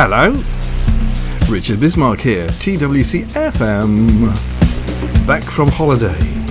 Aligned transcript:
Hello, 0.00 0.30
Richard 1.50 1.80
Bismarck 1.80 2.20
here, 2.20 2.46
TWC 2.46 3.24
FM, 3.32 5.26
back 5.26 5.42
from 5.42 5.66
holiday. 5.66 6.47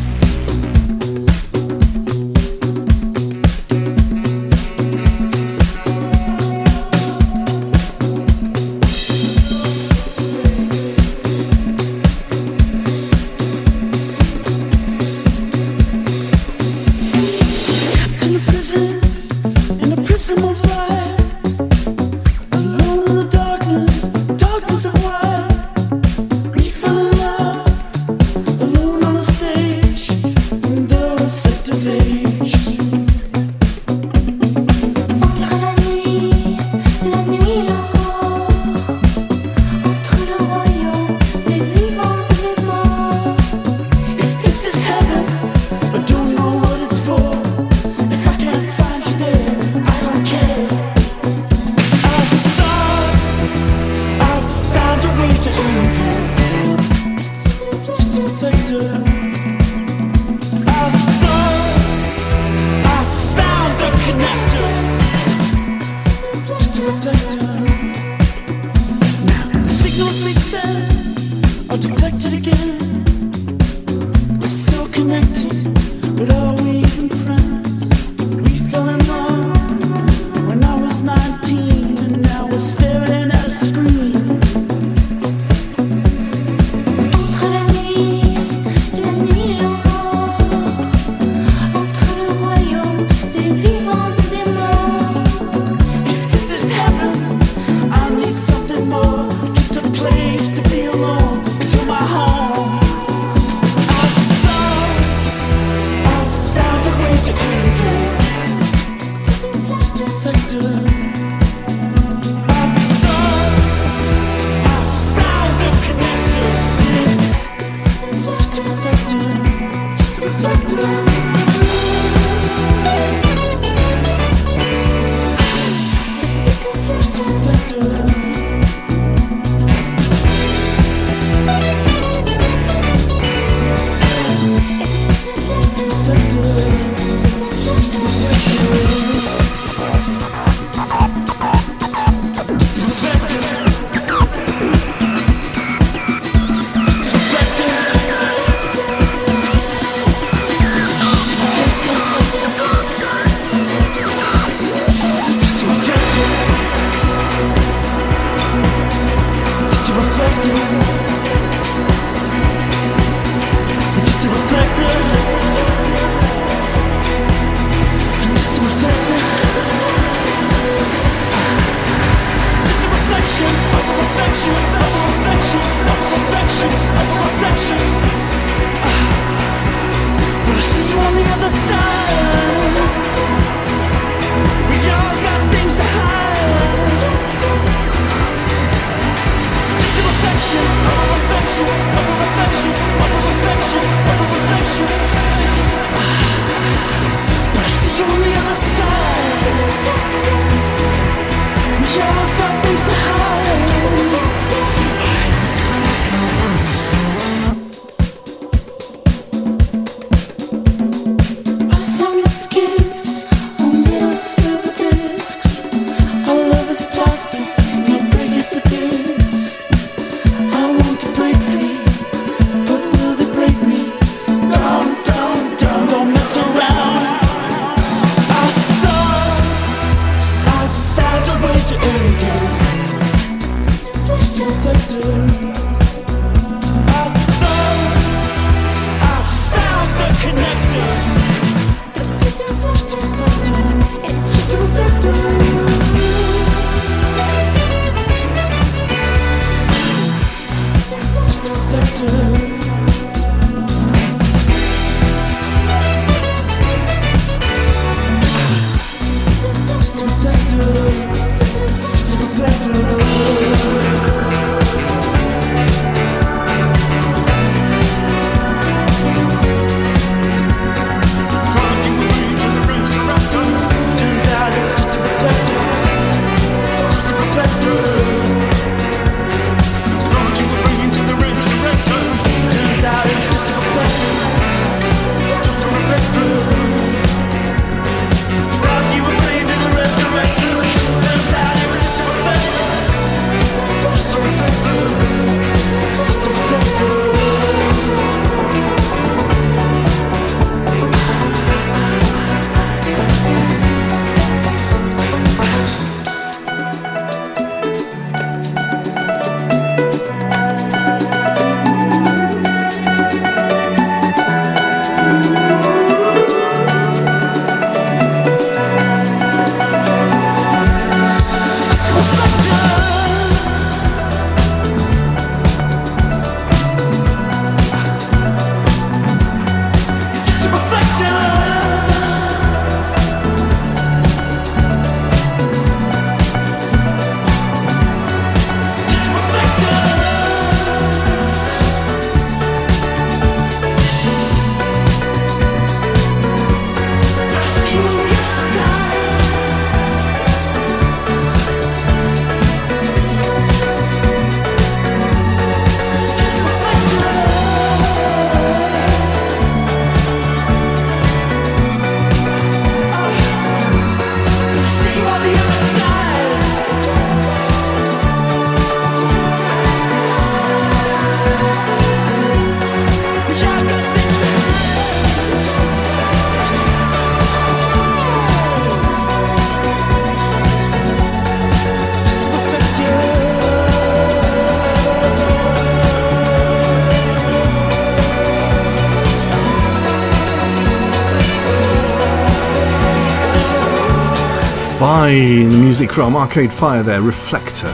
Fine 395.07 395.61
music 395.61 395.89
from 395.89 396.17
Arcade 396.17 396.51
Fire 396.51 396.83
there, 396.83 397.01
Reflector. 397.01 397.71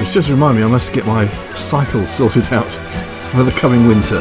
Which 0.00 0.10
just 0.10 0.28
reminded 0.28 0.58
me 0.58 0.66
I 0.66 0.68
must 0.68 0.92
get 0.92 1.06
my 1.06 1.28
cycle 1.54 2.04
sorted 2.04 2.52
out 2.52 2.72
for 3.30 3.44
the 3.44 3.52
coming 3.52 3.86
winter. 3.86 4.18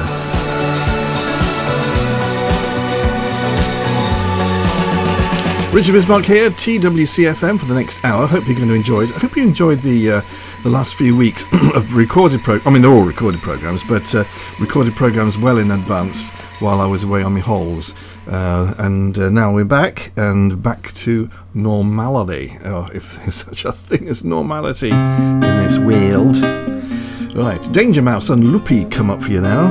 Richard 5.73 5.93
Bismarck 5.93 6.25
here, 6.25 6.49
TWCFM 6.49 7.59
for 7.59 7.65
the 7.65 7.73
next 7.73 8.05
hour. 8.05 8.27
Hope 8.27 8.47
you're 8.47 8.55
going 8.55 8.69
to 8.69 8.75
enjoy 8.75 9.01
it. 9.01 9.15
I 9.15 9.19
hope 9.19 9.35
you 9.35 9.43
enjoyed 9.43 9.79
the 9.79 10.11
uh, 10.11 10.21
the 10.63 10.69
last 10.69 10.95
few 10.95 11.15
weeks 11.15 11.45
of 11.75 11.95
recorded 11.95 12.41
pro. 12.41 12.59
I 12.65 12.71
mean, 12.71 12.81
they're 12.81 12.91
all 12.91 13.03
recorded 13.03 13.41
programs, 13.41 13.83
but 13.83 14.13
uh, 14.15 14.25
recorded 14.59 14.95
programs 14.95 15.37
well 15.37 15.57
in 15.57 15.71
advance 15.71 16.31
while 16.61 16.81
I 16.81 16.85
was 16.85 17.03
away 17.03 17.21
on 17.21 17.33
my 17.33 17.39
holes. 17.39 17.95
Uh, 18.27 18.73
and 18.79 19.17
uh, 19.17 19.29
now 19.29 19.53
we're 19.53 19.65
back 19.65 20.11
and 20.17 20.61
back 20.61 20.91
to 20.93 21.29
normality. 21.57 22.57
Oh, 22.63 22.87
if 22.93 23.15
there's 23.15 23.35
such 23.45 23.65
a 23.65 23.71
thing 23.71 24.07
as 24.07 24.23
normality 24.23 24.91
in 24.91 25.39
this 25.41 25.77
world. 25.79 26.37
Right, 27.35 27.61
Danger 27.71 28.01
Mouse 28.01 28.29
and 28.29 28.43
Luppi 28.43 28.89
come 28.89 29.09
up 29.09 29.21
for 29.21 29.31
you 29.31 29.41
now. 29.41 29.67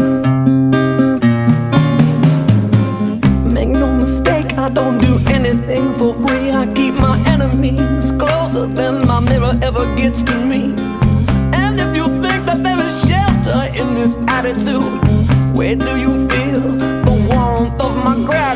Make 3.44 3.68
no 3.68 3.92
mistake, 3.92 4.52
I 4.58 4.68
don't 4.68 4.98
do 4.98 5.18
anything 5.28 5.94
for 5.94 6.14
free. 6.14 6.50
I 6.50 6.72
keep 6.74 6.94
my 6.94 7.18
enemies 7.26 8.12
closer 8.12 8.66
than 8.66 9.06
my 9.06 9.20
mirror 9.20 9.58
ever 9.62 9.94
gets 9.96 10.22
to 10.22 10.44
me. 10.44 10.74
And 11.54 11.80
if 11.80 11.96
you 11.96 12.04
think 12.22 12.44
that 12.46 12.62
there 12.62 12.80
is 12.80 12.94
shelter 13.08 13.62
in 13.80 13.94
this 13.94 14.16
attitude, 14.28 15.02
where 15.56 15.74
do 15.74 15.96
you 15.98 16.28
feel 16.28 16.60
the 16.60 17.26
warmth 17.28 17.80
of 17.80 17.96
my 18.04 18.14
gratitude? 18.26 18.56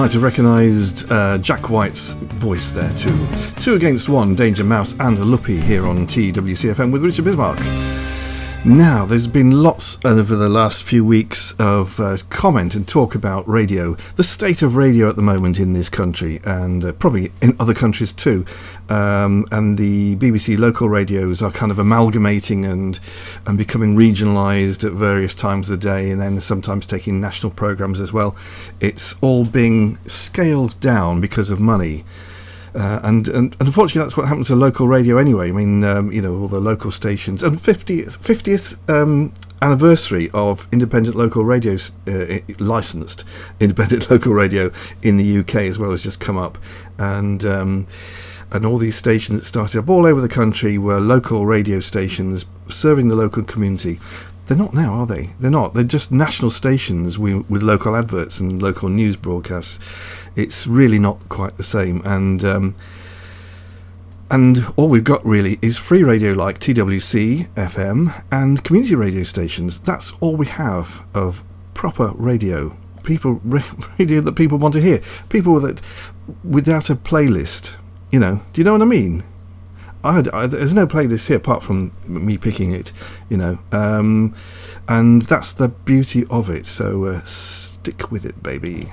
Might 0.00 0.14
have 0.14 0.22
recognised 0.22 1.12
uh, 1.12 1.36
Jack 1.36 1.68
White's 1.68 2.14
voice 2.14 2.70
there 2.70 2.90
too. 2.94 3.14
Two 3.58 3.74
against 3.74 4.08
one, 4.08 4.34
Danger 4.34 4.64
Mouse 4.64 4.98
and 4.98 5.18
a 5.18 5.20
Luppi 5.20 5.60
here 5.60 5.86
on 5.86 6.06
TWCFM 6.06 6.90
with 6.90 7.04
Richard 7.04 7.26
Bismarck. 7.26 7.58
Now, 8.62 9.06
there's 9.06 9.26
been 9.26 9.62
lots 9.62 9.98
over 10.04 10.36
the 10.36 10.50
last 10.50 10.84
few 10.84 11.02
weeks 11.02 11.54
of 11.58 11.98
uh, 11.98 12.18
comment 12.28 12.74
and 12.74 12.86
talk 12.86 13.14
about 13.14 13.48
radio, 13.48 13.94
the 14.16 14.22
state 14.22 14.60
of 14.60 14.76
radio 14.76 15.08
at 15.08 15.16
the 15.16 15.22
moment 15.22 15.58
in 15.58 15.72
this 15.72 15.88
country, 15.88 16.40
and 16.44 16.84
uh, 16.84 16.92
probably 16.92 17.32
in 17.40 17.56
other 17.58 17.72
countries 17.72 18.12
too. 18.12 18.44
Um, 18.90 19.46
and 19.50 19.78
the 19.78 20.16
BBC 20.16 20.58
local 20.58 20.90
radios 20.90 21.42
are 21.42 21.50
kind 21.50 21.72
of 21.72 21.78
amalgamating 21.78 22.66
and 22.66 23.00
and 23.46 23.56
becoming 23.56 23.96
regionalised 23.96 24.84
at 24.84 24.92
various 24.92 25.34
times 25.34 25.70
of 25.70 25.80
the 25.80 25.86
day, 25.88 26.10
and 26.10 26.20
then 26.20 26.38
sometimes 26.38 26.86
taking 26.86 27.18
national 27.18 27.52
programmes 27.52 27.98
as 27.98 28.12
well. 28.12 28.36
It's 28.78 29.14
all 29.22 29.46
being 29.46 29.96
scaled 30.06 30.78
down 30.80 31.22
because 31.22 31.50
of 31.50 31.60
money. 31.60 32.04
Uh, 32.74 33.00
and, 33.02 33.28
and 33.28 33.56
unfortunately, 33.60 34.02
that's 34.06 34.16
what 34.16 34.28
happened 34.28 34.46
to 34.46 34.56
local 34.56 34.86
radio 34.86 35.18
anyway. 35.18 35.48
I 35.48 35.52
mean, 35.52 35.84
um, 35.84 36.12
you 36.12 36.22
know, 36.22 36.38
all 36.38 36.48
the 36.48 36.60
local 36.60 36.90
stations 36.90 37.42
and 37.42 37.58
50th, 37.58 38.18
50th 38.18 38.88
um, 38.88 39.34
anniversary 39.62 40.30
of 40.32 40.68
independent 40.72 41.16
local 41.16 41.44
radio, 41.44 41.76
uh, 42.06 42.38
licensed 42.58 43.24
independent 43.60 44.10
local 44.10 44.32
radio 44.32 44.70
in 45.02 45.16
the 45.16 45.38
UK 45.38 45.56
as 45.56 45.78
well 45.78 45.90
has 45.90 46.02
just 46.02 46.20
come 46.20 46.38
up, 46.38 46.58
and 46.98 47.44
um, 47.44 47.86
and 48.52 48.66
all 48.66 48.78
these 48.78 48.96
stations 48.96 49.40
that 49.40 49.44
started 49.46 49.78
up 49.78 49.88
all 49.88 50.06
over 50.06 50.20
the 50.20 50.28
country 50.28 50.76
were 50.76 50.98
local 50.98 51.46
radio 51.46 51.80
stations 51.80 52.46
serving 52.68 53.08
the 53.08 53.16
local 53.16 53.42
community. 53.42 53.98
They're 54.50 54.58
not 54.58 54.74
now, 54.74 54.94
are 54.94 55.06
they? 55.06 55.26
They're 55.38 55.48
not. 55.48 55.74
They're 55.74 55.84
just 55.84 56.10
national 56.10 56.50
stations 56.50 57.16
with, 57.16 57.48
with 57.48 57.62
local 57.62 57.94
adverts 57.94 58.40
and 58.40 58.60
local 58.60 58.88
news 58.88 59.14
broadcasts. 59.14 59.78
It's 60.34 60.66
really 60.66 60.98
not 60.98 61.28
quite 61.28 61.56
the 61.56 61.62
same. 61.62 62.02
And 62.04 62.42
um, 62.44 62.74
and 64.28 64.66
all 64.74 64.88
we've 64.88 65.04
got 65.04 65.24
really 65.24 65.60
is 65.62 65.78
free 65.78 66.02
radio 66.02 66.32
like 66.32 66.58
TWC 66.58 67.48
FM 67.50 68.24
and 68.32 68.64
community 68.64 68.96
radio 68.96 69.22
stations. 69.22 69.78
That's 69.78 70.14
all 70.18 70.34
we 70.34 70.46
have 70.46 71.06
of 71.14 71.44
proper 71.74 72.10
radio. 72.16 72.76
People 73.04 73.34
radio 74.00 74.20
that 74.20 74.34
people 74.34 74.58
want 74.58 74.74
to 74.74 74.80
hear. 74.80 75.00
People 75.28 75.60
that 75.60 75.80
without 76.42 76.90
a 76.90 76.96
playlist. 76.96 77.76
You 78.10 78.18
know, 78.18 78.42
do 78.52 78.60
you 78.60 78.64
know 78.64 78.72
what 78.72 78.82
I 78.82 78.86
mean? 78.86 79.22
I, 80.02 80.14
had, 80.14 80.28
I 80.30 80.46
there's 80.46 80.74
no 80.74 80.86
playlist 80.86 81.28
here 81.28 81.36
apart 81.36 81.62
from 81.62 81.92
me 82.06 82.38
picking 82.38 82.72
it. 82.72 82.92
You 83.28 83.36
know, 83.36 83.58
um, 83.72 84.34
and 84.88 85.22
that's 85.22 85.52
the 85.52 85.68
beauty 85.68 86.26
of 86.30 86.48
it. 86.50 86.66
So 86.66 87.04
uh, 87.04 87.20
stick 87.20 88.10
with 88.10 88.24
it, 88.24 88.42
baby. 88.42 88.92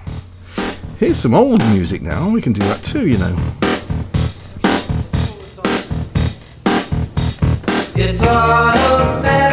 Here's 0.97 1.17
some 1.17 1.33
old 1.33 1.61
music 1.69 2.01
now. 2.01 2.29
We 2.31 2.41
can 2.41 2.53
do 2.53 2.63
that 2.63 2.83
too. 2.83 3.07
You 3.07 3.17
know. 3.17 3.35
It's 7.99 8.21
automatic 8.21 9.46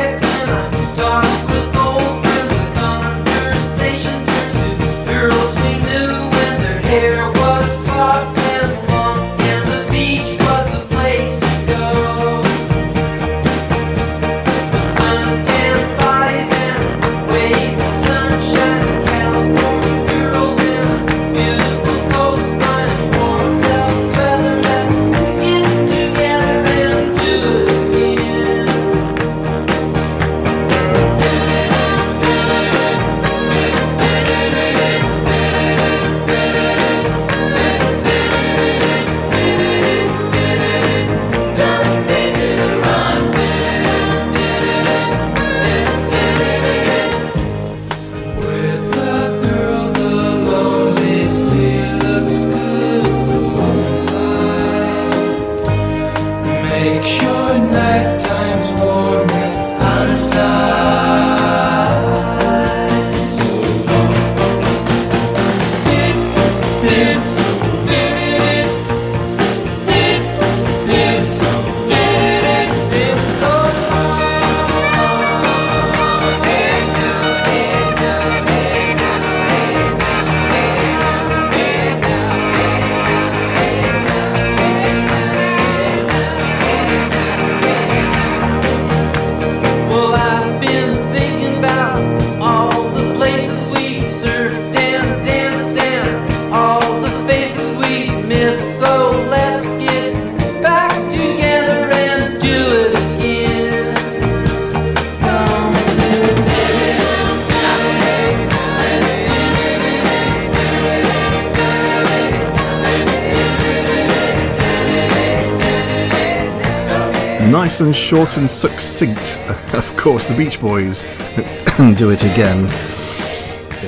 nice 117.75 117.81
and 117.81 117.97
short 117.97 118.37
and 118.37 118.49
succinct. 118.49 119.37
Of 119.75 119.97
course, 119.97 120.26
the 120.26 120.37
Beach 120.37 120.61
Boys 120.61 121.02
do 121.99 122.11
it 122.11 122.23
again. 122.23 122.69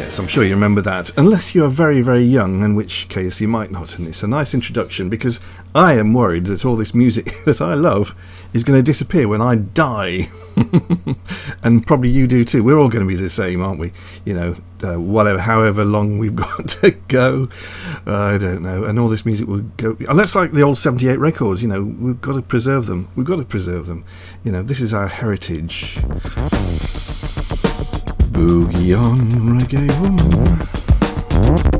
Yes, 0.06 0.20
I'm 0.20 0.28
sure 0.28 0.44
you 0.44 0.54
remember 0.54 0.80
that. 0.82 1.10
Unless 1.18 1.56
you 1.56 1.64
are 1.64 1.68
very, 1.68 2.00
very 2.00 2.22
young, 2.22 2.62
in 2.62 2.76
which 2.76 3.08
case 3.08 3.40
you 3.40 3.48
might 3.48 3.72
not. 3.72 3.98
And 3.98 4.06
it's 4.06 4.22
a 4.22 4.28
nice 4.28 4.54
introduction 4.54 5.08
because 5.08 5.40
I 5.74 5.94
am 5.94 6.14
worried 6.14 6.44
that 6.44 6.64
all 6.64 6.76
this 6.76 6.94
music 6.94 7.24
that 7.44 7.60
I 7.60 7.74
love 7.74 8.14
is 8.52 8.62
going 8.62 8.78
to 8.78 8.84
disappear 8.84 9.26
when 9.26 9.42
I 9.42 9.56
die. 9.56 10.28
and 11.64 11.84
probably 11.84 12.08
you 12.10 12.28
do 12.28 12.44
too. 12.44 12.62
We're 12.62 12.78
all 12.78 12.88
going 12.88 13.04
to 13.04 13.08
be 13.08 13.20
the 13.20 13.28
same, 13.28 13.60
aren't 13.60 13.80
we? 13.80 13.90
You 14.24 14.34
know, 14.34 14.56
uh, 14.84 15.00
whatever, 15.00 15.40
however 15.40 15.84
long 15.84 16.18
we've 16.18 16.36
got 16.46 16.68
to 16.68 16.92
go. 17.08 17.48
Uh, 18.06 18.16
I 18.16 18.38
don't 18.38 18.62
know. 18.62 18.84
And 18.84 19.00
all 19.00 19.08
this 19.08 19.26
music 19.26 19.48
will 19.48 19.62
go. 19.76 19.96
And 20.08 20.16
that's 20.16 20.36
like 20.36 20.52
the 20.52 20.62
old 20.62 20.78
78 20.78 21.16
records, 21.18 21.64
you 21.64 21.68
know, 21.68 21.82
we've 21.82 22.20
got 22.20 22.34
to 22.34 22.42
preserve 22.42 22.86
them. 22.86 23.08
We've 23.16 23.26
got 23.26 23.38
to 23.38 23.44
preserve 23.44 23.86
them. 23.86 24.04
You 24.44 24.52
know, 24.52 24.62
this 24.62 24.80
is 24.80 24.94
our 24.94 25.08
heritage. 25.08 25.98
Boogie 28.36 28.94
on 28.94 29.16
reggae 29.48 29.90
on. 30.02 31.75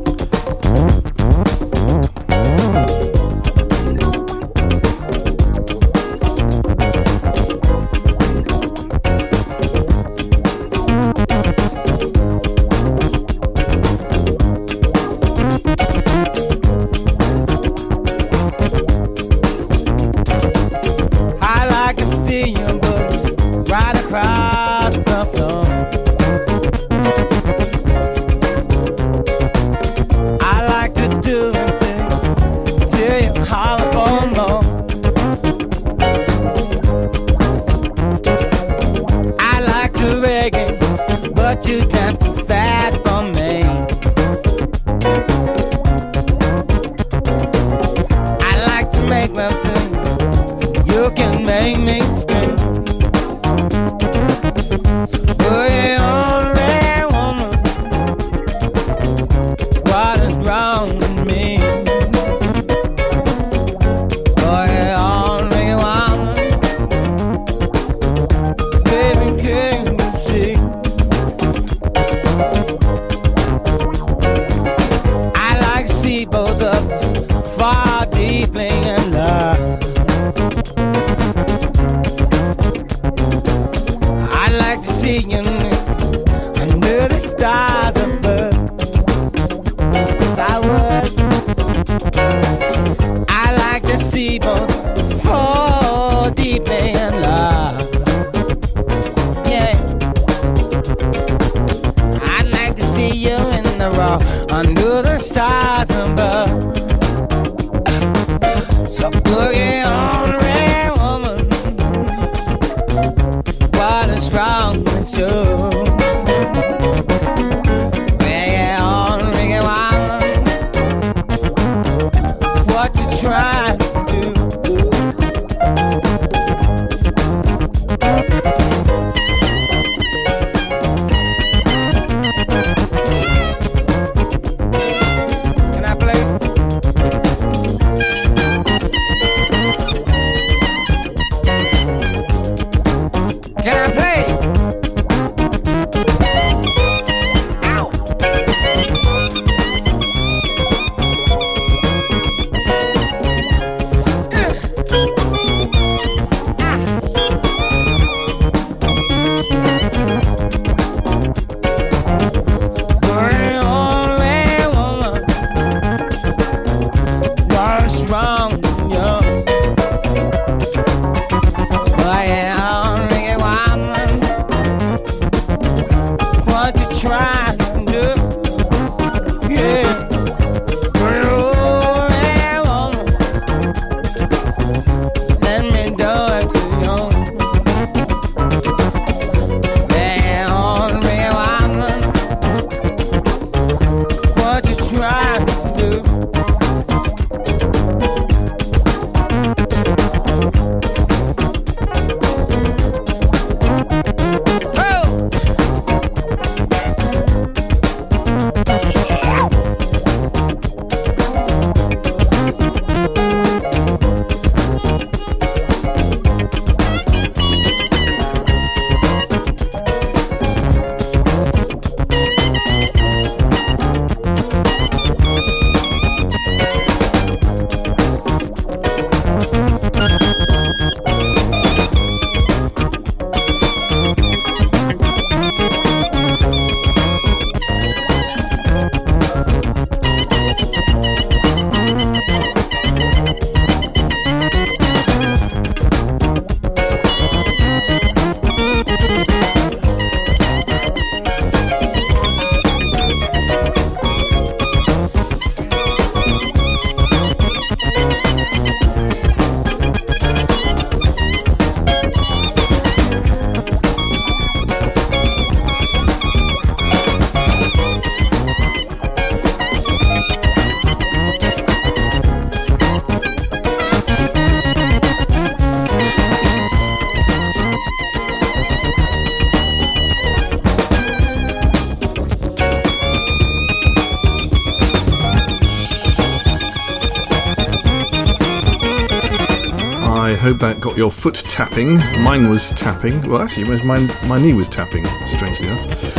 Your 290.96 291.12
foot 291.12 291.34
tapping. 291.34 291.98
Mine 292.22 292.48
was 292.48 292.70
tapping. 292.70 293.20
Well, 293.28 293.42
actually, 293.42 293.66
mine, 293.84 294.08
my 294.26 294.40
knee 294.40 294.54
was 294.54 294.68
tapping, 294.68 295.04
strangely 295.26 295.68
enough. 295.68 295.88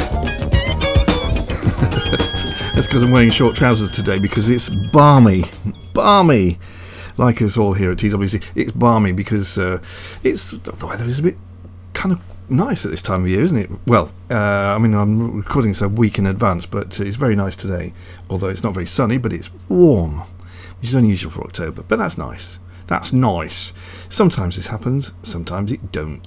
That's 2.76 2.86
because 2.86 3.02
I'm 3.02 3.12
wearing 3.12 3.32
short 3.32 3.56
trousers 3.56 3.90
today 3.90 4.20
because 4.20 4.52
it's 4.52 4.70
balmy. 4.70 5.46
Balmy! 5.94 6.60
Like 7.18 7.42
us 7.42 7.58
all 7.58 7.74
here 7.74 7.92
at 7.92 7.98
TWC. 7.98 8.44
It's 8.54 8.72
balmy 8.72 9.12
because 9.12 9.58
uh, 9.58 9.82
it's 10.24 10.52
the 10.52 10.86
weather 10.86 11.06
is 11.06 11.18
a 11.18 11.24
bit 11.24 11.38
kind 11.94 12.14
of 12.14 12.22
nice 12.52 12.86
at 12.86 12.92
this 12.92 13.02
time 13.02 13.24
of 13.24 13.30
year, 13.30 13.42
isn't 13.42 13.58
it? 13.58 13.72
Well, 13.88 14.12
uh, 14.30 14.36
I 14.36 14.78
mean, 14.78 14.94
I'm 14.94 15.38
recording 15.38 15.72
this 15.72 15.82
a 15.82 15.90
week 15.90 16.20
in 16.20 16.28
advance, 16.28 16.68
but 16.68 17.00
it's 17.00 17.16
very 17.16 17.36
nice 17.36 17.58
today. 17.58 17.94
Although 18.30 18.50
it's 18.50 18.64
not 18.64 18.76
very 18.76 18.86
sunny, 18.86 19.18
but 19.18 19.34
it's 19.34 19.50
warm, 19.68 20.20
which 20.80 20.90
is 20.90 20.96
unusual 20.96 21.32
for 21.32 21.44
October. 21.44 21.82
But 21.82 21.98
that's 21.98 22.20
nice. 22.20 22.60
That's 22.88 23.14
nice. 23.14 23.74
Sometimes 24.10 24.56
this 24.56 24.68
happens, 24.68 25.12
sometimes 25.22 25.72
it 25.72 25.92
don't. 25.92 26.22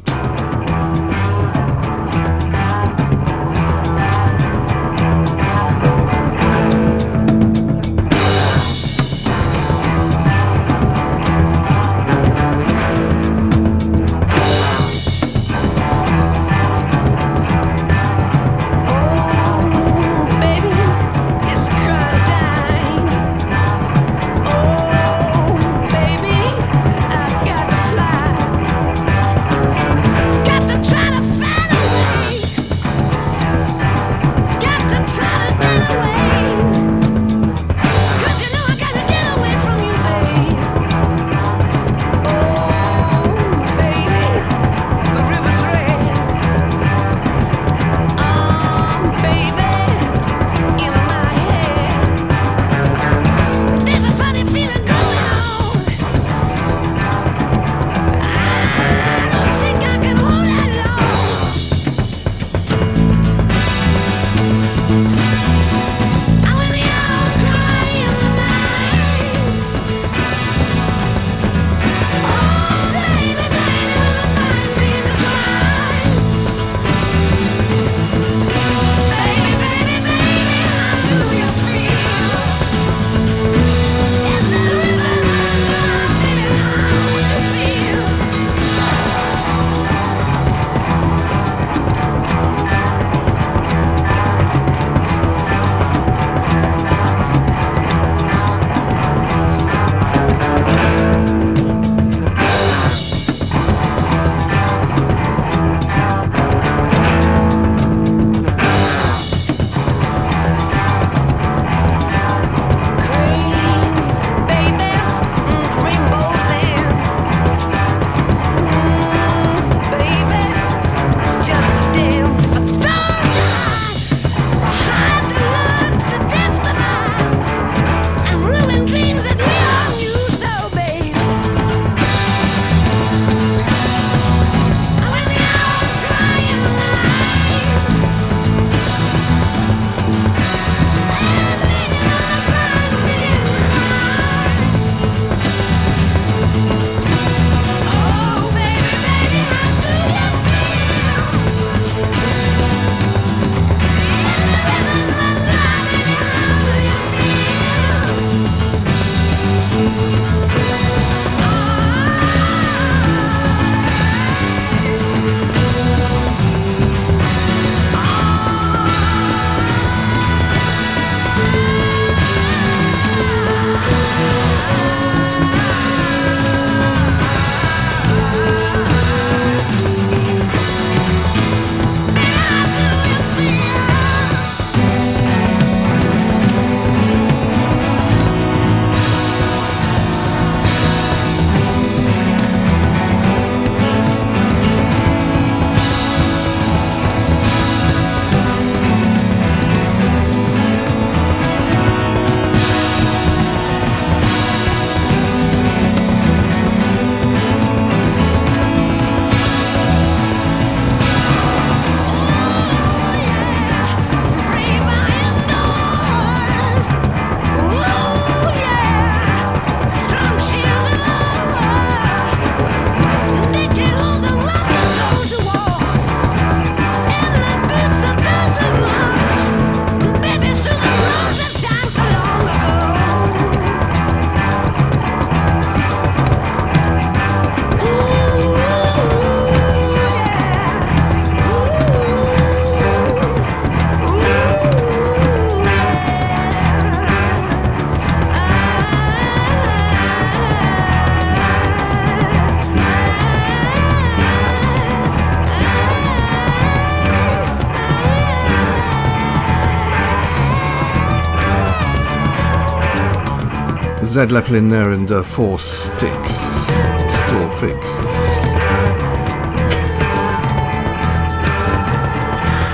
Zed 264.10 264.30
Leppelin 264.30 264.70
there 264.70 264.90
and 264.90 265.08
uh, 265.08 265.22
Four 265.22 265.60
Sticks. 265.60 266.34
store 266.34 267.50
fix. 267.60 268.00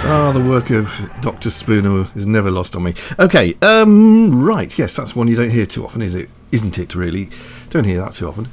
Ah, 0.08 0.32
the 0.32 0.40
work 0.42 0.70
of 0.70 1.12
Dr. 1.20 1.50
Spooner 1.50 2.08
is 2.16 2.26
never 2.26 2.50
lost 2.50 2.74
on 2.74 2.84
me. 2.84 2.94
Okay, 3.18 3.52
um, 3.60 4.42
right, 4.46 4.78
yes, 4.78 4.96
that's 4.96 5.14
one 5.14 5.28
you 5.28 5.36
don't 5.36 5.50
hear 5.50 5.66
too 5.66 5.84
often, 5.84 6.00
is 6.00 6.14
it? 6.14 6.30
Isn't 6.52 6.78
it, 6.78 6.94
really? 6.94 7.28
Don't 7.68 7.84
hear 7.84 8.00
that 8.00 8.14
too 8.14 8.28
often. 8.28 8.48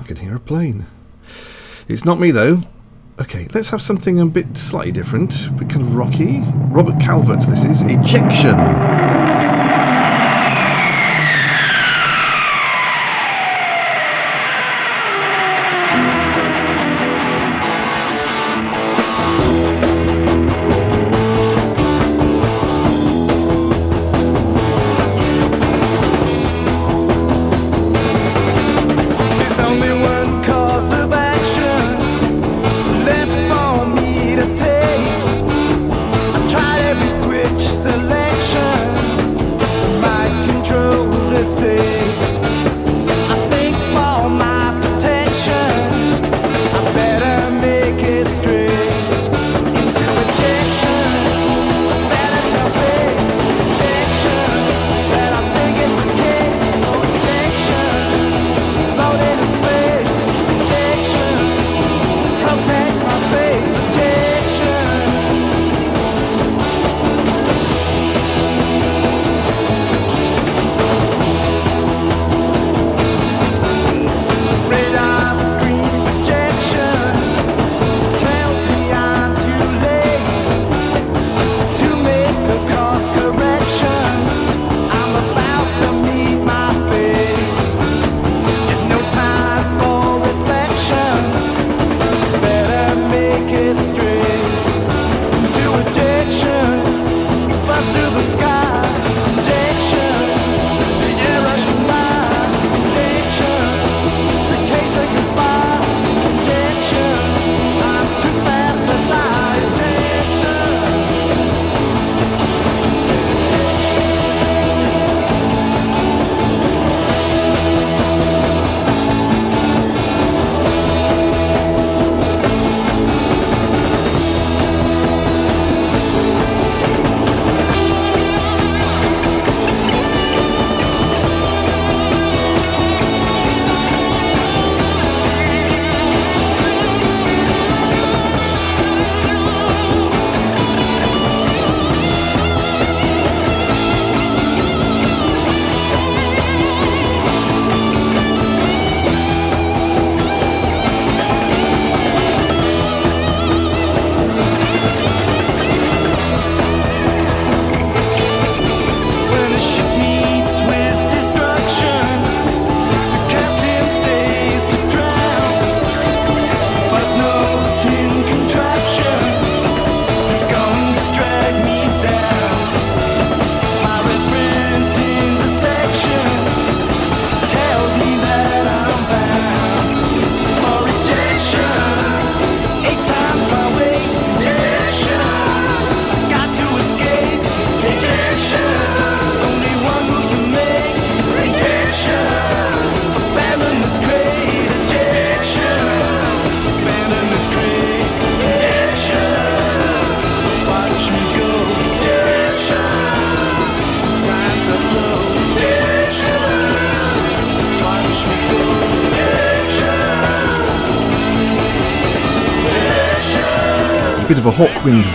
I 0.00 0.04
can 0.04 0.16
hear 0.16 0.34
a 0.34 0.40
plane. 0.40 0.86
It's 1.86 2.06
not 2.06 2.18
me, 2.18 2.30
though. 2.30 2.62
Okay, 3.20 3.46
let's 3.52 3.68
have 3.68 3.82
something 3.82 4.18
a 4.18 4.24
bit 4.24 4.56
slightly 4.56 4.92
different, 4.92 5.48
but 5.58 5.68
kind 5.68 5.82
of 5.82 5.94
rocky. 5.94 6.40
Robert 6.70 6.98
Calvert, 6.98 7.40
this 7.40 7.64
is 7.66 7.82
Ejection. 7.82 9.09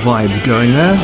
Hawkwind 0.06 0.30
vibe 0.30 0.46
going 0.46 0.72
there. 0.72 0.96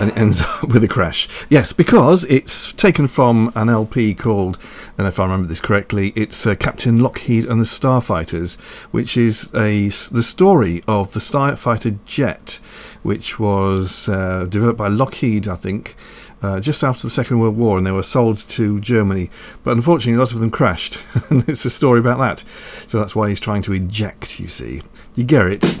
And 0.00 0.10
it 0.10 0.18
ends 0.18 0.40
up 0.62 0.72
with 0.72 0.82
a 0.84 0.88
crash. 0.88 1.28
Yes, 1.50 1.72
because 1.72 2.24
it's 2.24 2.72
taken 2.72 3.06
from 3.08 3.52
an 3.54 3.68
LP 3.68 4.14
called, 4.14 4.58
and 4.98 5.06
if 5.06 5.18
I 5.18 5.24
remember 5.24 5.46
this 5.48 5.60
correctly, 5.60 6.12
it's 6.16 6.46
uh, 6.46 6.54
Captain 6.54 6.98
Lockheed 6.98 7.46
and 7.46 7.60
the 7.60 7.64
Starfighters, 7.64 8.60
which 8.92 9.16
is 9.16 9.50
a 9.54 9.88
the 9.88 10.22
story 10.22 10.82
of 10.88 11.12
the 11.12 11.20
Starfighter 11.20 11.98
jet, 12.06 12.60
which 13.02 13.38
was 13.38 14.08
uh, 14.08 14.46
developed 14.48 14.78
by 14.78 14.88
Lockheed, 14.88 15.48
I 15.48 15.56
think, 15.56 15.96
uh, 16.44 16.60
just 16.60 16.84
after 16.84 17.02
the 17.04 17.10
Second 17.10 17.38
World 17.40 17.56
War, 17.56 17.78
and 17.78 17.86
they 17.86 17.90
were 17.90 18.02
sold 18.02 18.36
to 18.50 18.78
Germany. 18.80 19.30
But 19.62 19.76
unfortunately, 19.76 20.18
lots 20.18 20.32
of 20.32 20.40
them 20.40 20.50
crashed, 20.50 20.98
and 21.30 21.48
it's 21.48 21.64
a 21.64 21.70
story 21.70 22.00
about 22.00 22.18
that. 22.18 22.40
So 22.86 22.98
that's 22.98 23.16
why 23.16 23.30
he's 23.30 23.40
trying 23.40 23.62
to 23.62 23.72
eject. 23.72 24.38
You 24.40 24.48
see, 24.48 24.82
you 25.14 25.24
get 25.24 25.46
it. 25.46 25.78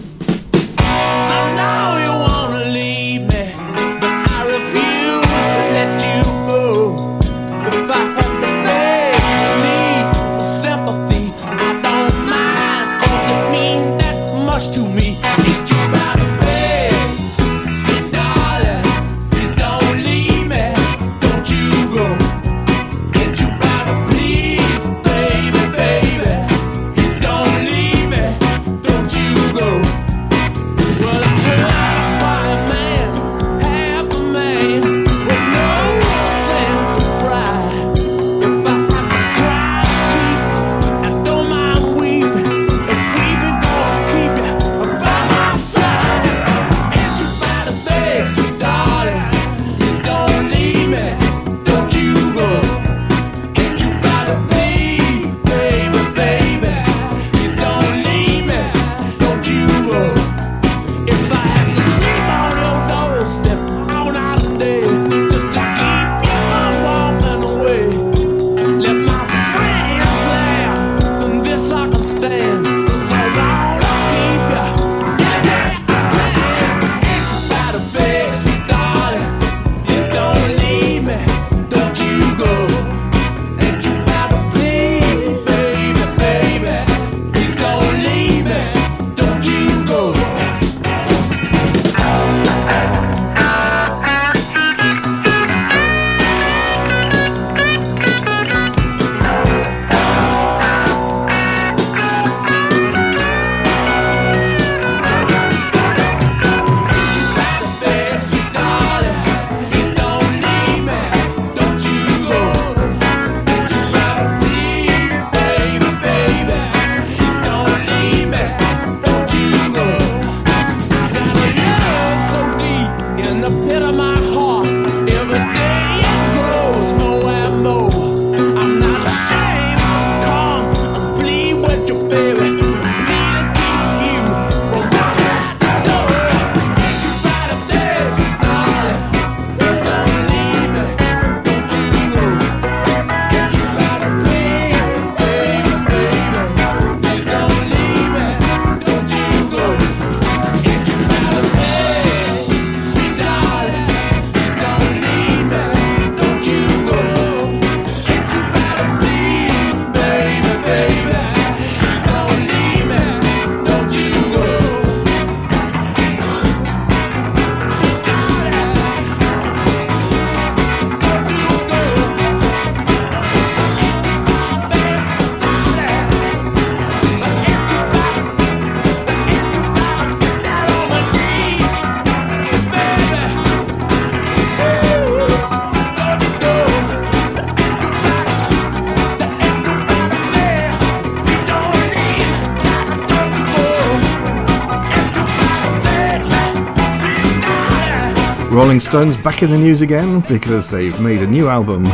Rolling 198.74 198.80
Stones 198.80 199.16
back 199.16 199.44
in 199.44 199.50
the 199.50 199.56
news 199.56 199.82
again 199.82 200.18
because 200.26 200.68
they've 200.68 201.00
made 201.00 201.22
a 201.22 201.26
new 201.28 201.46
album. 201.46 201.86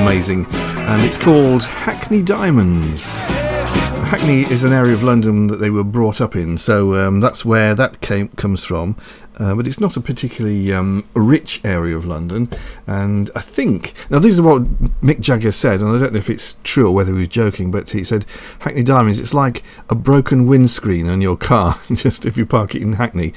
Amazing. 0.00 0.46
And 0.52 1.04
it's 1.04 1.18
called 1.18 1.64
Hackney 1.64 2.22
Diamonds. 2.22 3.20
Hackney 4.10 4.42
is 4.42 4.62
an 4.62 4.72
area 4.72 4.92
of 4.92 5.02
London 5.02 5.48
that 5.48 5.56
they 5.56 5.70
were 5.70 5.82
brought 5.82 6.20
up 6.20 6.36
in, 6.36 6.58
so 6.58 6.94
um, 6.94 7.20
that's 7.20 7.44
where 7.44 7.74
that 7.74 8.00
came 8.00 8.28
comes 8.28 8.62
from. 8.62 8.96
Uh, 9.38 9.54
but 9.54 9.66
it's 9.66 9.80
not 9.80 9.96
a 9.96 10.00
particularly 10.00 10.72
um, 10.72 11.08
rich 11.14 11.64
area 11.64 11.96
of 11.96 12.04
London, 12.04 12.48
and 12.86 13.30
I 13.34 13.40
think 13.40 13.94
now 14.10 14.18
this 14.18 14.32
is 14.32 14.42
what 14.42 14.64
Mick 15.00 15.20
Jagger 15.20 15.52
said, 15.52 15.80
and 15.80 15.88
I 15.90 15.98
don't 15.98 16.12
know 16.12 16.18
if 16.18 16.28
it's 16.28 16.58
true 16.62 16.88
or 16.88 16.94
whether 16.94 17.12
he 17.12 17.20
was 17.20 17.28
joking, 17.28 17.70
but 17.70 17.90
he 17.90 18.04
said 18.04 18.26
Hackney 18.58 18.82
Diamonds. 18.82 19.18
It's 19.18 19.32
like 19.32 19.62
a 19.88 19.94
broken 19.94 20.46
windscreen 20.46 21.08
on 21.08 21.20
your 21.20 21.36
car, 21.36 21.80
just 21.94 22.26
if 22.26 22.36
you 22.36 22.44
park 22.44 22.74
it 22.74 22.82
in 22.82 22.94
Hackney. 22.94 23.32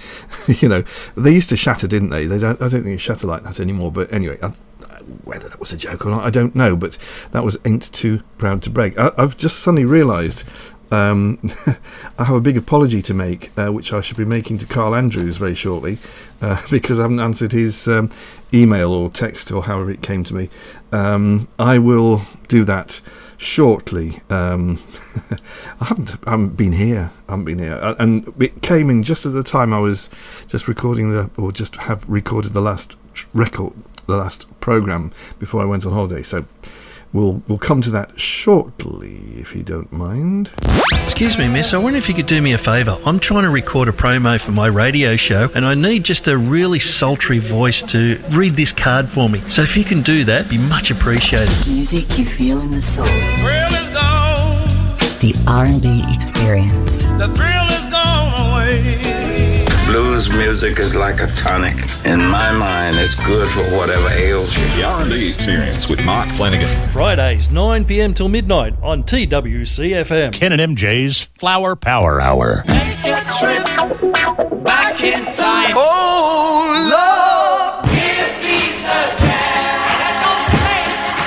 you 0.62 0.70
know, 0.70 0.84
they 1.16 1.32
used 1.32 1.50
to 1.50 1.58
shatter, 1.58 1.88
didn't 1.88 2.10
they? 2.10 2.26
They 2.26 2.40
don't. 2.40 2.62
I 2.62 2.68
don't 2.68 2.72
think 2.72 2.86
they 2.86 2.98
shatter 2.98 3.28
like 3.28 3.44
that 3.44 3.60
anymore. 3.60 3.92
But 3.92 4.12
anyway, 4.12 4.38
I, 4.42 4.50
whether 5.24 5.48
that 5.50 5.60
was 5.60 5.74
a 5.74 5.78
joke 5.78 6.06
or 6.06 6.10
not, 6.10 6.24
I 6.24 6.30
don't 6.30 6.56
know. 6.56 6.76
But 6.76 6.98
that 7.32 7.44
was 7.44 7.58
ain't 7.66 7.92
too 7.94 8.24
proud 8.38 8.62
to 8.64 8.70
break. 8.70 8.98
I, 8.98 9.12
I've 9.18 9.38
just 9.38 9.60
suddenly 9.60 9.86
realised 9.86 10.48
um, 10.94 11.40
I 12.20 12.26
have 12.26 12.36
a 12.36 12.42
big 12.42 12.58
apology 12.58 13.02
to 13.02 13.14
make, 13.14 13.58
uh, 13.58 13.72
which 13.72 13.92
I 13.92 14.02
should 14.02 14.18
be 14.18 14.26
making 14.26 14.60
to 14.60 14.68
Carl 14.68 14.96
Andrews 14.96 15.38
very 15.38 15.56
shortly, 15.56 15.98
uh, 16.42 16.62
because 16.72 17.00
I 17.00 17.04
haven't 17.04 17.20
answered 17.20 17.52
his 17.52 17.88
um, 17.88 18.12
email 18.54 18.92
or 18.92 19.10
text 19.10 19.52
or 19.52 19.64
however 19.64 19.92
it 19.92 20.02
came 20.02 20.24
to 20.26 20.36
me. 20.36 20.50
Um, 20.92 21.48
I 21.58 21.80
will 21.80 22.22
do 22.48 22.64
that 22.66 23.02
shortly. 23.38 24.18
Um, 24.30 24.80
I 25.82 25.86
haven't, 25.86 26.16
I 26.26 26.32
haven't 26.32 26.58
been 26.58 26.74
here. 26.74 27.12
I 27.28 27.32
haven't 27.32 27.46
been 27.46 27.60
here, 27.60 27.74
Uh, 27.82 27.96
and 28.00 28.34
it 28.40 28.62
came 28.62 28.90
in 28.90 29.04
just 29.04 29.26
at 29.26 29.34
the 29.34 29.44
time 29.44 29.74
I 29.74 29.80
was 29.80 30.10
just 30.48 30.68
recording 30.68 31.12
the, 31.12 31.30
or 31.38 31.52
just 31.52 31.76
have 31.78 32.08
recorded 32.10 32.54
the 32.54 32.62
last 32.62 32.96
record, 33.34 33.74
the 34.08 34.18
last 34.18 34.48
program 34.60 35.12
before 35.40 35.62
I 35.62 35.66
went 35.66 35.86
on 35.86 35.94
holiday. 35.94 36.24
So. 36.24 36.46
We'll, 37.14 37.44
we'll 37.48 37.60
come 37.60 37.84
to 37.84 37.92
that 37.92 38.20
shortly, 38.20 39.20
if 39.38 39.56
you 39.56 39.62
don't 39.62 39.92
mind. 39.94 40.52
Excuse 41.04 41.38
me, 41.38 41.48
miss. 41.48 41.72
I 41.72 41.78
wonder 41.78 41.98
if 41.98 42.10
you 42.10 42.16
could 42.16 42.26
do 42.26 42.42
me 42.42 42.54
a 42.54 42.58
favour. 42.58 42.98
I'm 43.06 43.20
trying 43.20 43.44
to 43.44 43.52
record 43.52 43.88
a 43.88 43.92
promo 43.92 44.44
for 44.44 44.52
my 44.52 44.66
radio 44.66 45.16
show, 45.16 45.52
and 45.54 45.64
I 45.64 45.76
need 45.76 46.04
just 46.04 46.28
a 46.28 46.36
really 46.36 46.80
sultry 46.80 47.38
voice 47.38 47.84
to 47.84 48.20
read 48.32 48.56
this 48.56 48.72
card 48.72 49.08
for 49.08 49.30
me. 49.30 49.42
So 49.42 49.62
if 49.62 49.78
you 49.78 49.84
can 49.84 50.02
do 50.02 50.24
that, 50.26 50.50
be 50.50 50.58
much 50.58 50.90
appreciated. 50.90 51.54
Music 51.68 52.18
you 52.18 52.26
feel 52.26 52.60
in 52.62 52.72
the 52.72 52.82
soul. 52.82 53.06
thrill 53.06 53.74
is 53.80 53.90
gone. 53.92 54.68
The 55.20 55.36
R&B 55.48 56.04
experience. 56.16 57.04
The 57.06 57.28
thrill 57.28 57.28
is 57.28 57.38
gone 57.38 57.68
away. 57.68 57.73
Blues 60.24 60.38
music 60.38 60.80
is 60.80 60.96
like 60.96 61.20
a 61.22 61.28
tonic. 61.28 61.76
In 62.06 62.20
my 62.20 62.52
mind, 62.54 62.96
it's 62.98 63.14
good 63.16 63.50
for 63.50 63.62
whatever 63.76 64.08
ails 64.10 64.58
you. 64.58 64.66
The 64.78 64.84
R&B 64.84 65.28
Experience 65.28 65.90
with 65.90 66.02
Mark 66.06 66.30
Flanagan. 66.30 66.68
Fridays, 66.90 67.50
9 67.50 67.84
pm 67.84 68.14
till 68.14 68.30
midnight 68.30 68.74
on 68.82 69.04
TWCFM. 69.04 70.32
Ken 70.34 70.54
and 70.54 70.62
MJ's 70.78 71.24
Flower 71.24 71.76
Power 71.76 72.22
Hour. 72.22 72.64
Take 72.68 73.00
a 73.04 73.22
trip 73.38 73.66
back 74.64 75.02
in 75.04 75.26
time. 75.34 75.74
Oh, 75.76 77.82
Lord, 77.84 77.92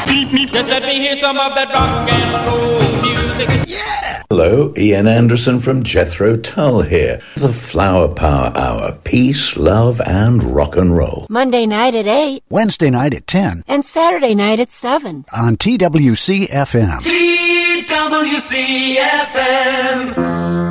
give 0.08 0.32
me 0.32 0.46
the 0.46 0.52
Just 0.52 0.70
let 0.70 0.82
me 0.84 0.94
hear 1.00 1.16
some 1.16 1.36
of 1.38 1.54
that 1.54 1.68
rock 1.68 2.08
and 2.10 2.46
roll 2.46 2.80
music. 3.02 3.50
Hello, 4.28 4.74
Ian 4.76 5.06
Anderson 5.06 5.60
from 5.60 5.84
Jethro 5.84 6.36
Tull 6.36 6.82
here. 6.82 7.20
The 7.36 7.52
Flower 7.52 8.08
Power 8.08 8.50
Hour. 8.56 8.98
Peace, 9.04 9.56
love, 9.56 10.00
and 10.00 10.42
rock 10.42 10.76
and 10.76 10.96
roll. 10.96 11.28
Monday 11.30 11.64
night 11.64 11.94
at 11.94 12.08
8 12.08 12.42
Wednesday 12.50 12.90
night 12.90 13.14
at 13.14 13.28
10 13.28 13.62
and 13.68 13.84
Saturday 13.84 14.34
night 14.34 14.58
at 14.58 14.72
7. 14.72 15.26
on 15.32 15.56
TWC 15.56 16.48
FM. 16.48 16.98
TWCFM. 19.06 20.65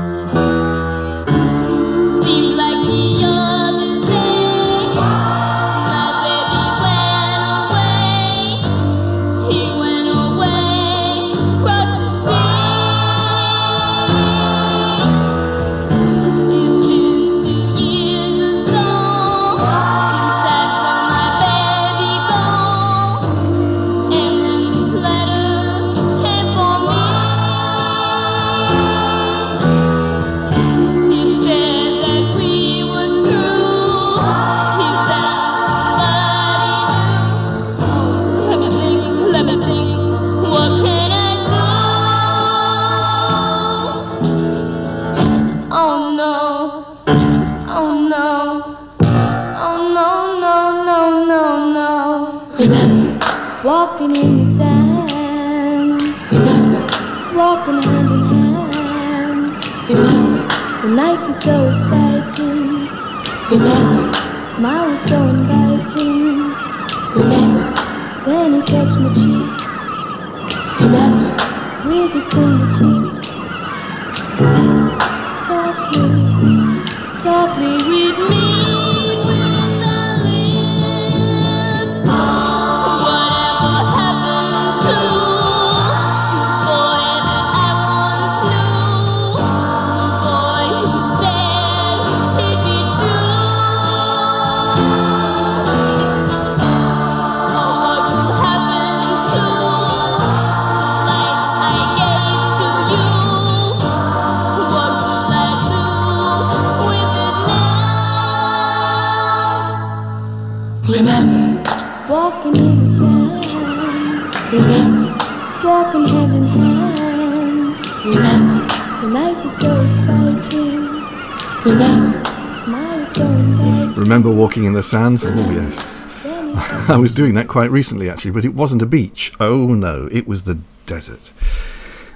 The 124.76 124.84
sand? 124.84 125.22
Oh, 125.24 125.52
yes. 125.52 126.06
I 126.90 126.98
was 126.98 127.12
doing 127.12 127.34
that 127.36 127.48
quite 127.48 127.72
recently, 127.72 128.10
actually, 128.10 128.32
but 128.32 128.46
it 128.46 128.54
wasn't 128.54 128.82
a 128.82 128.86
beach. 128.86 129.32
Oh, 129.40 129.68
no, 129.68 130.08
it 130.12 130.28
was 130.28 130.44
the 130.44 130.60
desert. 130.86 131.32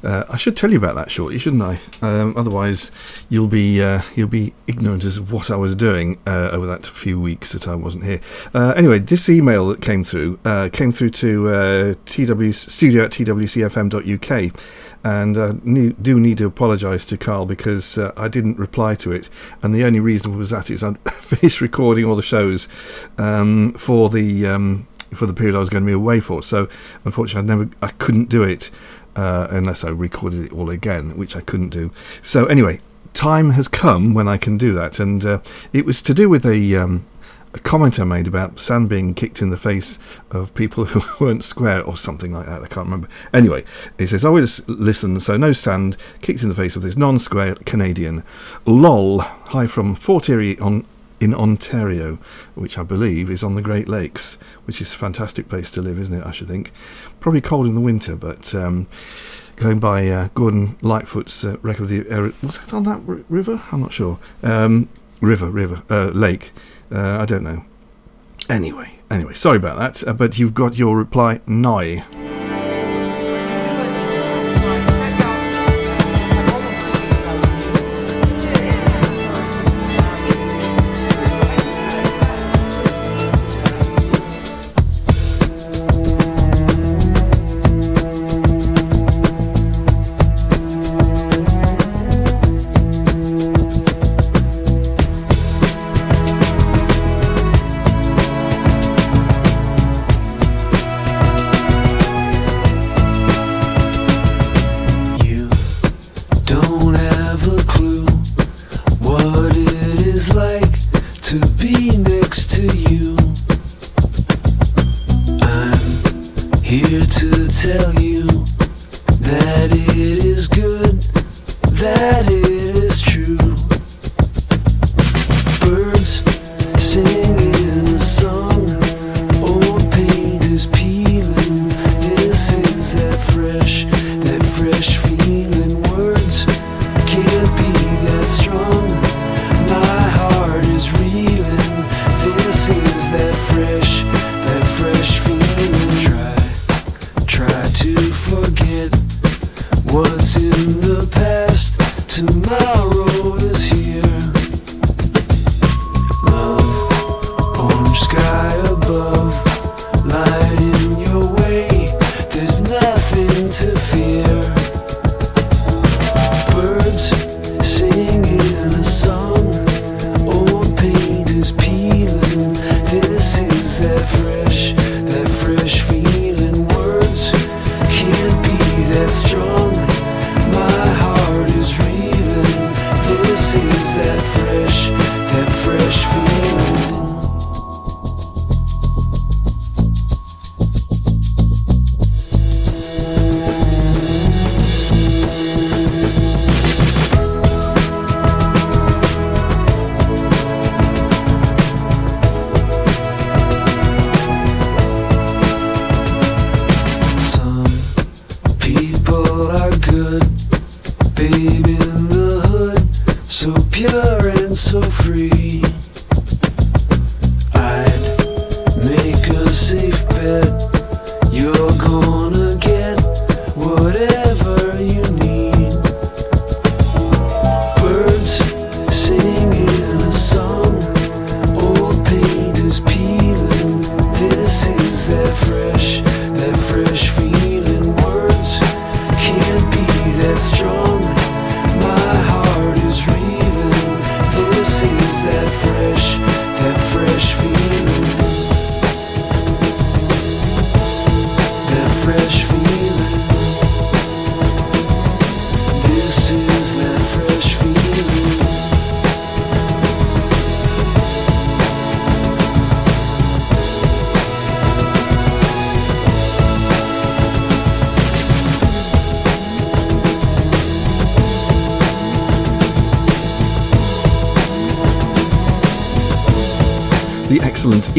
Uh, 0.04 0.24
I 0.30 0.38
should 0.38 0.56
tell 0.56 0.72
you 0.72 0.78
about 0.78 0.96
that 0.96 1.12
shortly, 1.12 1.40
shouldn't 1.40 1.62
I? 1.62 1.80
Um, 2.02 2.34
otherwise, 2.38 2.92
you'll 3.30 3.48
be 3.48 3.82
uh, 3.82 4.02
you'll 4.16 4.28
be 4.30 4.54
ignorant 4.68 5.04
as 5.04 5.18
of 5.18 5.32
what 5.32 5.52
I 5.52 5.56
was 5.56 5.76
doing 5.76 6.18
uh, 6.26 6.50
over 6.52 6.66
that 6.68 6.86
few 6.86 7.20
weeks 7.20 7.52
that 7.54 7.68
I 7.68 7.76
wasn't 7.76 8.06
here. 8.06 8.22
Uh, 8.54 8.74
anyway, 8.76 9.00
this 9.00 9.30
email 9.30 9.68
that 9.68 9.82
came 9.82 10.04
through 10.04 10.40
uh, 10.46 10.70
came 10.72 10.92
through 10.92 11.12
to 11.12 11.50
uh, 11.50 11.94
tw 12.06 12.54
studio 12.54 13.06
at 13.06 13.12
twcfm.uk, 13.12 14.62
and 15.04 15.38
I 15.38 15.94
do 16.02 16.20
need 16.20 16.38
to 16.38 16.46
apologise 16.46 17.06
to 17.06 17.18
Carl 17.18 17.46
because 17.46 17.98
I 17.98 18.28
didn't 18.28 18.58
reply 18.58 18.96
to 18.96 19.12
it, 19.12 19.30
and 19.62 19.74
the 19.74 19.84
only 19.84 20.00
reason 20.00 20.38
was 20.38 20.50
that 20.52 20.70
is 20.70 20.84
I 20.84 20.94
finished 20.94 21.62
recording 21.62 22.06
all 22.06 22.16
the 22.16 22.22
shows 22.22 22.70
um, 23.18 23.74
for 23.74 24.10
the. 24.10 24.48
Um, 24.48 24.88
for 25.10 25.26
the 25.26 25.34
period 25.34 25.56
I 25.56 25.60
was 25.60 25.72
going 25.72 25.82
to 25.82 25.88
be 25.88 25.92
away 25.92 26.20
for, 26.20 26.44
so 26.44 26.70
unfortunately, 27.04 27.52
I 27.52 27.56
never, 27.56 27.72
I 27.82 27.88
couldn't 27.88 28.30
do 28.30 28.44
it 28.44 28.70
uh, 29.20 29.48
unless 29.52 29.84
I 29.84 29.90
recorded 29.90 30.46
it 30.46 30.54
all 30.54 30.70
again, 30.70 31.18
which 31.18 31.36
I 31.36 31.42
couldn't 31.42 31.70
do. 31.70 31.92
So 32.22 32.46
anyway, 32.46 32.80
time 33.14 33.50
has 33.50 33.68
come 33.68 34.14
when 34.14 34.30
I 34.30 34.38
can 34.38 34.58
do 34.58 34.72
that, 34.74 34.98
and 34.98 35.26
uh, 35.26 35.40
it 35.74 35.86
was 35.86 36.02
to 36.04 36.14
do 36.14 36.30
with 36.30 36.46
a 36.46 36.76
um, 36.76 37.06
a 37.54 37.60
comment 37.60 38.00
I 38.00 38.06
made 38.06 38.28
about 38.28 38.62
sand 38.62 38.88
being 38.88 39.14
kicked 39.14 39.42
in 39.42 39.50
the 39.50 39.58
face 39.58 40.00
of 40.32 40.56
people 40.56 40.86
who 40.86 41.02
weren't 41.26 41.44
square 41.44 41.84
or 41.84 41.98
something 41.98 42.32
like 42.32 42.46
that. 42.46 42.62
I 42.62 42.68
can't 42.68 42.86
remember. 42.88 43.10
Anyway, 43.34 43.66
it 43.98 44.08
says, 44.08 44.24
I 44.24 44.30
always 44.30 44.66
listen, 44.70 45.20
so 45.20 45.36
no 45.36 45.52
sand 45.52 45.98
kicked 46.22 46.42
in 46.42 46.48
the 46.48 46.56
face 46.56 46.78
of 46.78 46.82
this 46.82 46.96
non 46.96 47.20
square 47.20 47.56
Canadian. 47.66 48.24
LOL. 48.66 49.20
Hi 49.20 49.68
from 49.68 49.96
Fort 49.96 50.30
Erie 50.30 50.58
on. 50.60 50.86
In 51.22 51.36
Ontario, 51.36 52.16
which 52.56 52.78
I 52.78 52.84
believe 52.84 53.30
is 53.30 53.44
on 53.44 53.56
the 53.56 53.62
Great 53.62 53.90
Lakes, 53.90 54.40
which 54.64 54.80
is 54.80 54.94
a 54.94 54.98
fantastic 54.98 55.50
place 55.50 55.70
to 55.72 55.82
live, 55.82 56.00
isn't 56.00 56.18
it? 56.18 56.26
I 56.26 56.32
should 56.32 56.48
think. 56.48 56.72
Probably 57.20 57.42
cold 57.42 57.68
in 57.68 57.76
the 57.76 57.82
winter, 57.82 58.16
but 58.16 58.54
um, 58.56 58.88
going 59.58 59.80
by 59.80 60.08
uh, 60.08 60.30
Gordon 60.34 60.78
Lightfoot's 60.82 61.44
uh, 61.44 61.58
record 61.62 61.84
of 61.84 61.90
the 61.90 62.10
uh, 62.10 62.22
was 62.42 62.60
that 62.60 62.74
on 62.74 62.84
that 62.84 63.02
r- 63.08 63.20
river? 63.30 63.62
I'm 63.72 63.82
not 63.82 63.92
sure. 63.92 64.20
Um, 64.42 64.88
river, 65.22 65.50
river, 65.50 65.84
uh, 65.90 66.12
lake. 66.14 66.52
Uh, 66.92 67.18
I 67.20 67.26
don't 67.26 67.44
know. 67.44 67.64
Anyway, 68.50 69.00
anyway, 69.12 69.34
sorry 69.34 69.58
about 69.58 69.78
that. 69.78 70.08
Uh, 70.08 70.14
but 70.14 70.40
you've 70.40 70.54
got 70.54 70.78
your 70.78 70.98
reply 70.98 71.42
now. 71.46 71.80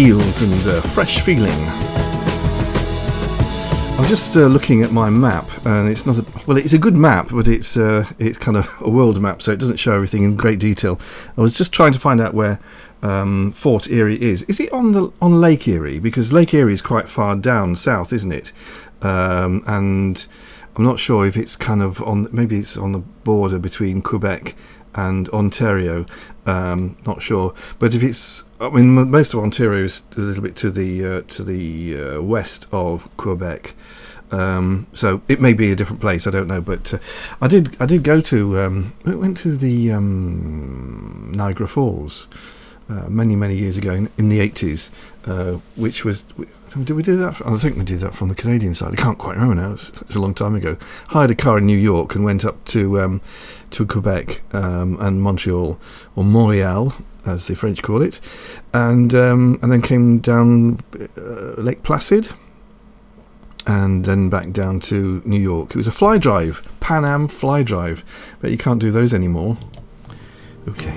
Eels 0.01 0.40
and 0.40 0.66
uh, 0.66 0.80
fresh 0.80 1.20
feeling. 1.20 1.51
I 3.90 3.96
was 3.98 4.09
just 4.09 4.34
uh, 4.34 4.46
looking 4.46 4.82
at 4.82 4.92
my 4.92 5.11
map, 5.11 5.46
and 5.66 5.90
it's 5.90 6.07
not 6.07 6.16
a 6.16 6.24
well. 6.46 6.57
It's 6.57 6.72
a 6.72 6.78
good 6.78 6.96
map, 6.96 7.28
but 7.30 7.46
it's 7.46 7.76
uh, 7.76 8.07
it's 8.18 8.38
kind 8.38 8.57
of 8.57 8.66
a 8.80 8.88
world 8.88 9.20
map, 9.20 9.42
so 9.42 9.53
it 9.53 9.61
doesn't 9.61 9.76
show 9.76 9.94
everything 9.94 10.22
in 10.22 10.36
great 10.36 10.59
detail. 10.59 10.98
I 11.36 11.42
was 11.42 11.57
just 11.59 11.74
trying 11.74 11.92
to 11.92 11.98
find 11.98 12.18
out 12.18 12.32
where 12.32 12.59
um, 13.03 13.53
Fort 13.53 13.90
Erie 13.90 14.20
is. 14.20 14.44
Is 14.44 14.59
it 14.59 14.72
on 14.72 14.92
the 14.92 15.12
on 15.20 15.38
Lake 15.38 15.68
Erie? 15.68 15.98
Because 15.98 16.32
Lake 16.32 16.55
Erie 16.55 16.72
is 16.72 16.80
quite 16.80 17.11
far 17.11 17.36
down 17.36 17.76
south, 17.76 18.11
isn't 18.14 18.32
it? 18.32 18.53
Um, 19.03 19.62
and 19.66 20.26
I'm 20.76 20.84
not 20.84 20.98
sure 20.98 21.26
if 21.26 21.36
it's 21.36 21.57
kind 21.57 21.82
of 21.82 22.03
on. 22.05 22.26
Maybe 22.32 22.59
it's 22.59 22.78
on 22.78 22.92
the 22.92 23.01
border 23.01 23.59
between 23.59 24.01
Quebec 24.01 24.55
and 24.95 25.28
Ontario. 25.30 26.07
Um, 26.47 26.97
not 27.07 27.22
sure, 27.22 27.55
but 27.78 27.95
if 27.95 28.03
it's, 28.03 28.45
I 28.61 28.70
mean, 28.70 29.11
most 29.11 29.34
of 29.34 29.41
Ontario 29.41 29.84
is 29.84 30.05
a 30.16 30.20
little 30.20 30.43
bit 30.43 30.57
to 30.57 30.70
the 30.70 31.05
uh, 31.05 31.20
to 31.22 31.43
the 31.43 32.01
uh, 32.01 32.22
west 32.22 32.66
of 32.72 33.09
Quebec. 33.16 33.74
Um, 34.32 34.86
so 34.93 35.22
it 35.26 35.41
may 35.41 35.53
be 35.53 35.72
a 35.72 35.76
different 35.76 36.01
place. 36.01 36.26
I 36.26 36.30
don't 36.30 36.47
know, 36.47 36.61
but 36.61 36.95
uh, 36.95 36.99
I 37.41 37.49
did. 37.49 37.80
I 37.80 37.86
did 37.86 38.05
go 38.05 38.20
to. 38.20 38.61
Um, 38.61 38.93
we 39.05 39.16
went 39.16 39.36
to 39.38 39.57
the 39.57 39.93
um, 39.93 41.32
Niagara 41.34 41.66
Falls 41.66 42.28
uh, 42.88 43.09
many 43.09 43.36
many 43.36 43.57
years 43.57 43.76
ago 43.76 43.93
in, 43.93 44.09
in 44.18 44.28
the 44.28 44.41
eighties, 44.41 44.91
uh, 45.26 45.55
which 45.76 46.05
was. 46.05 46.26
Did 46.70 46.91
we 46.91 47.03
do 47.03 47.16
that? 47.16 47.45
I 47.45 47.57
think 47.57 47.76
we 47.76 47.84
did 47.84 47.99
that 47.99 48.14
from 48.14 48.28
the 48.28 48.36
Canadian 48.36 48.74
side. 48.74 48.93
I 48.93 48.97
can't 48.97 49.18
quite 49.18 49.34
remember 49.34 49.57
now. 49.57 49.72
It's 49.72 50.14
a 50.14 50.20
long 50.20 50.34
time 50.34 50.55
ago. 50.55 50.76
Hired 51.09 51.32
a 51.32 51.34
car 51.34 51.59
in 51.59 51.66
New 51.66 51.76
York 51.76 52.14
and 52.14 52.24
went 52.24 52.45
up 52.45 52.64
to 52.66 53.01
um, 53.01 53.20
to 53.71 53.87
Quebec 53.87 54.43
um, 54.53 54.99
and 55.01 55.23
Montreal 55.23 55.79
or 56.16 56.25
Montreal 56.25 56.93
as 57.27 57.47
the 57.47 57.55
French 57.55 57.83
call 57.83 58.03
it, 58.03 58.21
and 58.73 59.14
um, 59.14 59.59
and 59.62 59.71
then 59.71 59.83
came 59.83 60.18
down 60.18 60.79
uh, 61.16 61.61
Lake 61.61 61.83
Placid, 61.83 62.31
and 63.66 64.05
then 64.05 64.31
back 64.31 64.53
down 64.53 64.81
to 64.81 65.23
New 65.25 65.41
York. 65.41 65.71
It 65.71 65.77
was 65.77 65.87
a 65.87 65.93
fly 65.93 66.18
drive, 66.18 66.66
Pan 66.81 67.05
Am 67.05 67.29
fly 67.29 67.62
drive, 67.62 68.05
but 68.41 68.51
you 68.51 68.59
can't 68.59 68.81
do 68.81 68.91
those 68.91 69.14
anymore. 69.14 69.57
Okay. 70.68 70.97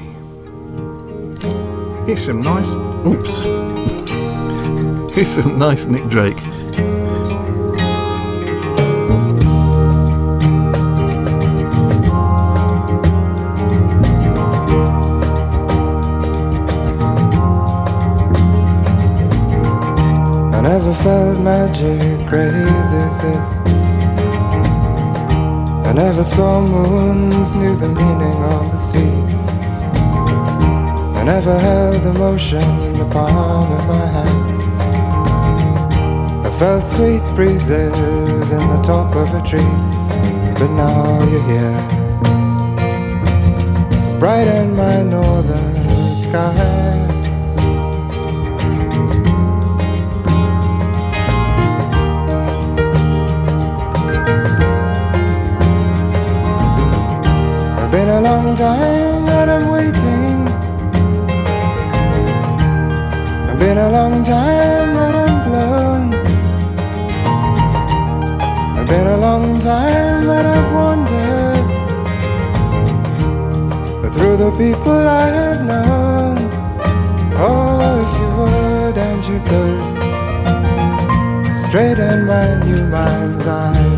Here's 2.06 2.26
some 2.26 2.42
nice. 2.42 2.76
Oops. 3.06 3.44
Here's 5.14 5.30
some 5.30 5.60
nice 5.60 5.86
Nick 5.86 6.06
Drake. 6.10 6.38
I 20.94 20.96
felt 20.96 21.40
magic 21.40 22.32
as 22.32 23.18
this. 23.20 23.58
I 25.88 25.92
never 25.92 26.24
saw 26.24 26.62
moons, 26.62 27.56
knew 27.56 27.76
the 27.76 27.88
meaning 27.90 28.44
of 28.54 28.72
the 28.72 28.78
sea. 28.78 29.16
I 31.18 31.24
never 31.24 31.58
held 31.58 32.06
emotion 32.06 32.62
in 32.62 32.94
the 32.94 33.06
palm 33.06 33.72
of 33.72 33.88
my 33.88 34.06
hand. 34.06 34.62
I 36.46 36.50
felt 36.60 36.86
sweet 36.86 37.24
breezes 37.34 38.52
in 38.52 38.60
the 38.60 38.82
top 38.84 39.16
of 39.16 39.34
a 39.34 39.42
tree, 39.42 39.74
but 40.60 40.70
now 40.76 41.24
you're 41.32 41.48
here. 41.54 41.80
Brighten 44.20 44.76
my 44.76 45.02
northern 45.02 46.16
sky. 46.16 47.03
Long 58.54 58.70
time 58.70 59.26
that 59.26 59.50
I'm 59.50 59.68
waiting. 59.72 60.48
It's 63.50 63.60
been 63.60 63.78
a 63.78 63.90
long 63.90 64.24
time 64.24 64.94
that 64.94 65.16
I'm 65.16 65.50
blown. 65.50 66.14
It's 68.78 68.90
been 68.90 69.08
a 69.08 69.18
long 69.18 69.60
time 69.60 70.26
that 70.26 70.46
I've 70.46 70.74
wandered. 70.74 71.66
But 74.02 74.14
through 74.14 74.38
the 74.38 74.52
people 74.52 75.08
I 75.08 75.28
have 75.30 75.66
known. 75.66 76.38
Oh, 77.36 77.80
if 78.04 78.12
you 78.20 78.30
would 78.38 78.98
and 78.98 79.26
you 79.30 79.40
could. 79.50 79.82
Straighten 81.66 82.28
my 82.28 82.46
new 82.66 82.84
mind's 82.88 83.48
eye. 83.48 83.93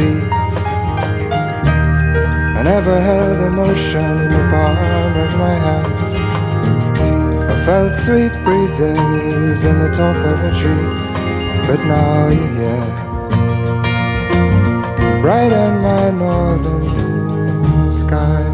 I 0.00 0.12
never 2.62 3.00
held 3.00 3.36
emotion 3.38 4.00
in 4.00 4.30
the 4.30 4.48
palm 4.48 5.16
of 5.16 5.36
my 5.36 5.54
hand. 5.66 5.98
I 7.50 7.64
felt 7.66 7.94
sweet 7.94 8.32
breezes 8.44 9.64
in 9.64 9.78
the 9.80 9.90
top 9.92 10.16
of 10.16 10.44
a 10.44 10.52
tree, 10.54 10.94
but 11.66 11.80
now 11.84 12.28
you're 12.28 12.46
here. 12.58 12.94
Brighten 15.20 15.82
my 15.82 16.10
northern 16.10 16.84
sky. 17.92 18.47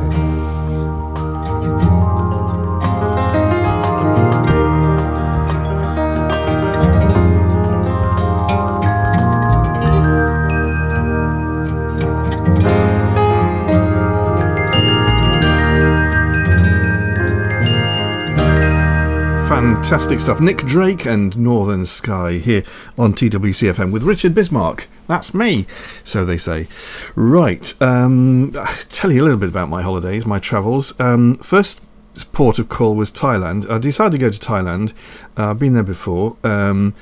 Fantastic 19.85 20.20
stuff. 20.20 20.41
Nick 20.41 20.64
Drake 20.64 21.05
and 21.05 21.37
Northern 21.37 21.85
Sky 21.85 22.39
here 22.39 22.64
on 22.97 23.12
TWCFM 23.12 23.93
with 23.93 24.03
Richard 24.03 24.35
Bismarck. 24.35 24.89
That's 25.09 25.35
me, 25.35 25.66
so 26.03 26.24
they 26.24 26.39
say. 26.39 26.68
Right, 27.14 27.70
um, 27.82 28.53
tell 28.89 29.12
you 29.12 29.20
a 29.20 29.24
little 29.24 29.39
bit 29.39 29.51
about 29.51 29.68
my 29.68 29.82
holidays, 29.82 30.24
my 30.24 30.39
travels. 30.39 30.99
Um, 30.99 31.35
first 31.35 31.87
port 32.32 32.59
of 32.59 32.70
call 32.70 32.95
was 32.95 33.12
Thailand. 33.12 33.68
I 33.68 33.76
decided 33.76 34.12
to 34.12 34.18
go 34.18 34.30
to 34.30 34.39
Thailand. 34.41 34.95
Uh, 35.37 35.51
I've 35.51 35.59
been 35.59 35.74
there 35.74 35.82
before. 35.82 36.39
Um, 36.43 36.95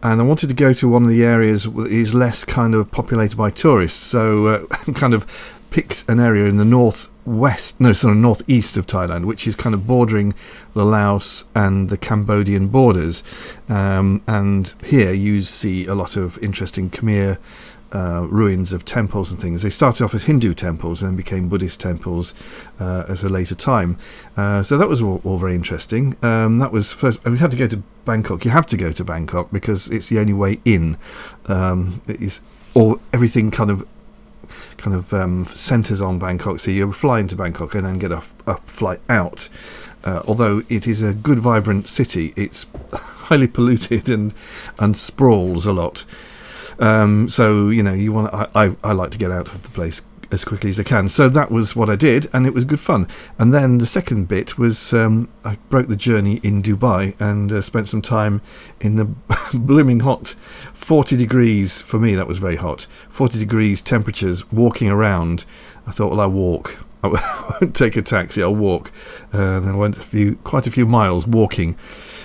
and 0.00 0.20
I 0.20 0.24
wanted 0.24 0.46
to 0.46 0.54
go 0.54 0.72
to 0.72 0.88
one 0.88 1.02
of 1.02 1.08
the 1.08 1.24
areas 1.24 1.64
that 1.64 1.90
is 1.90 2.14
less 2.14 2.44
kind 2.44 2.72
of 2.72 2.92
populated 2.92 3.36
by 3.36 3.50
tourists. 3.50 3.98
So 3.98 4.46
uh, 4.46 4.66
kind 4.94 5.12
of 5.12 5.26
picked 5.70 6.08
an 6.08 6.20
area 6.20 6.44
in 6.44 6.56
the 6.56 6.64
northwest, 7.28 7.80
no, 7.80 7.92
sort 7.92 8.12
of 8.12 8.18
northeast 8.18 8.76
of 8.76 8.86
Thailand, 8.86 9.26
which 9.26 9.46
is 9.46 9.54
kind 9.54 9.74
of 9.74 9.86
bordering 9.86 10.32
the 10.74 10.84
Laos 10.84 11.44
and 11.54 11.90
the 11.90 11.98
Cambodian 11.98 12.68
borders. 12.68 13.22
Um, 13.68 14.22
and 14.26 14.74
here 14.84 15.12
you 15.12 15.42
see 15.42 15.86
a 15.86 15.94
lot 15.94 16.16
of 16.16 16.42
interesting 16.42 16.90
Khmer 16.90 17.38
uh, 17.92 18.26
ruins 18.30 18.72
of 18.72 18.84
temples 18.84 19.30
and 19.30 19.40
things. 19.40 19.62
They 19.62 19.70
started 19.70 20.04
off 20.04 20.14
as 20.14 20.24
Hindu 20.24 20.54
temples 20.54 21.02
and 21.02 21.10
then 21.10 21.16
became 21.16 21.48
Buddhist 21.48 21.80
temples 21.80 22.34
uh, 22.80 23.04
at 23.08 23.22
a 23.22 23.28
later 23.28 23.54
time. 23.54 23.98
Uh, 24.36 24.62
so 24.62 24.76
that 24.78 24.88
was 24.88 25.00
all, 25.00 25.20
all 25.24 25.38
very 25.38 25.54
interesting. 25.54 26.16
Um, 26.22 26.58
that 26.58 26.72
was 26.72 26.92
first. 26.92 27.24
We 27.24 27.38
had 27.38 27.50
to 27.50 27.56
go 27.56 27.66
to 27.66 27.82
Bangkok. 28.04 28.44
You 28.44 28.50
have 28.50 28.66
to 28.66 28.76
go 28.76 28.92
to 28.92 29.04
Bangkok 29.04 29.50
because 29.50 29.90
it's 29.90 30.08
the 30.08 30.18
only 30.18 30.34
way 30.34 30.60
in. 30.64 30.96
Um, 31.46 32.02
it 32.06 32.20
is 32.20 32.42
all 32.74 33.00
everything 33.12 33.50
kind 33.50 33.70
of 33.70 33.86
kind 34.78 34.96
of 34.96 35.12
um, 35.12 35.44
centres 35.46 36.00
on 36.00 36.18
Bangkok. 36.18 36.60
So 36.60 36.70
you 36.70 36.90
fly 36.92 37.20
into 37.20 37.36
Bangkok 37.36 37.74
and 37.74 37.84
then 37.84 37.98
get 37.98 38.12
a, 38.12 38.22
a 38.46 38.56
flight 38.56 39.00
out. 39.08 39.48
Uh, 40.04 40.22
although 40.26 40.62
it 40.68 40.86
is 40.86 41.02
a 41.02 41.12
good, 41.12 41.38
vibrant 41.40 41.88
city, 41.88 42.32
it's 42.36 42.66
highly 42.92 43.46
polluted 43.46 44.08
and 44.08 44.32
and 44.78 44.96
sprawls 44.96 45.66
a 45.66 45.72
lot. 45.72 46.04
Um, 46.78 47.28
so 47.28 47.68
you 47.68 47.82
know, 47.82 47.92
you 47.92 48.12
want 48.12 48.32
I, 48.32 48.48
I 48.54 48.76
I 48.82 48.92
like 48.92 49.10
to 49.10 49.18
get 49.18 49.30
out 49.30 49.48
of 49.48 49.62
the 49.62 49.68
place 49.70 50.02
as 50.30 50.44
quickly 50.44 50.70
as 50.70 50.78
I 50.78 50.82
can. 50.82 51.08
So 51.08 51.28
that 51.28 51.50
was 51.50 51.74
what 51.74 51.88
I 51.88 51.96
did, 51.96 52.26
and 52.32 52.46
it 52.46 52.54
was 52.54 52.64
good 52.64 52.80
fun. 52.80 53.06
And 53.38 53.52
then 53.54 53.78
the 53.78 53.86
second 53.86 54.28
bit 54.28 54.58
was 54.58 54.92
um, 54.92 55.28
I 55.44 55.56
broke 55.68 55.88
the 55.88 55.96
journey 55.96 56.40
in 56.42 56.62
Dubai 56.62 57.18
and 57.20 57.50
uh, 57.50 57.60
spent 57.62 57.88
some 57.88 58.02
time 58.02 58.42
in 58.80 58.96
the 58.96 59.04
blooming 59.54 60.00
hot 60.00 60.34
40 60.74 61.16
degrees 61.16 61.80
for 61.80 61.98
me. 61.98 62.14
That 62.14 62.28
was 62.28 62.38
very 62.38 62.56
hot. 62.56 62.82
40 63.08 63.38
degrees 63.38 63.82
temperatures. 63.82 64.50
Walking 64.52 64.88
around, 64.88 65.44
I 65.86 65.90
thought, 65.90 66.10
well, 66.10 66.20
I'll 66.20 66.30
walk. 66.30 66.84
I 67.02 67.58
won't 67.60 67.76
take 67.76 67.96
a 67.96 68.02
taxi. 68.02 68.42
I'll 68.42 68.54
walk. 68.54 68.90
Uh, 69.32 69.58
and 69.58 69.70
I 69.70 69.76
went 69.76 69.96
a 69.96 70.00
few, 70.00 70.36
quite 70.36 70.66
a 70.66 70.70
few 70.70 70.86
miles 70.86 71.26
walking, 71.26 71.76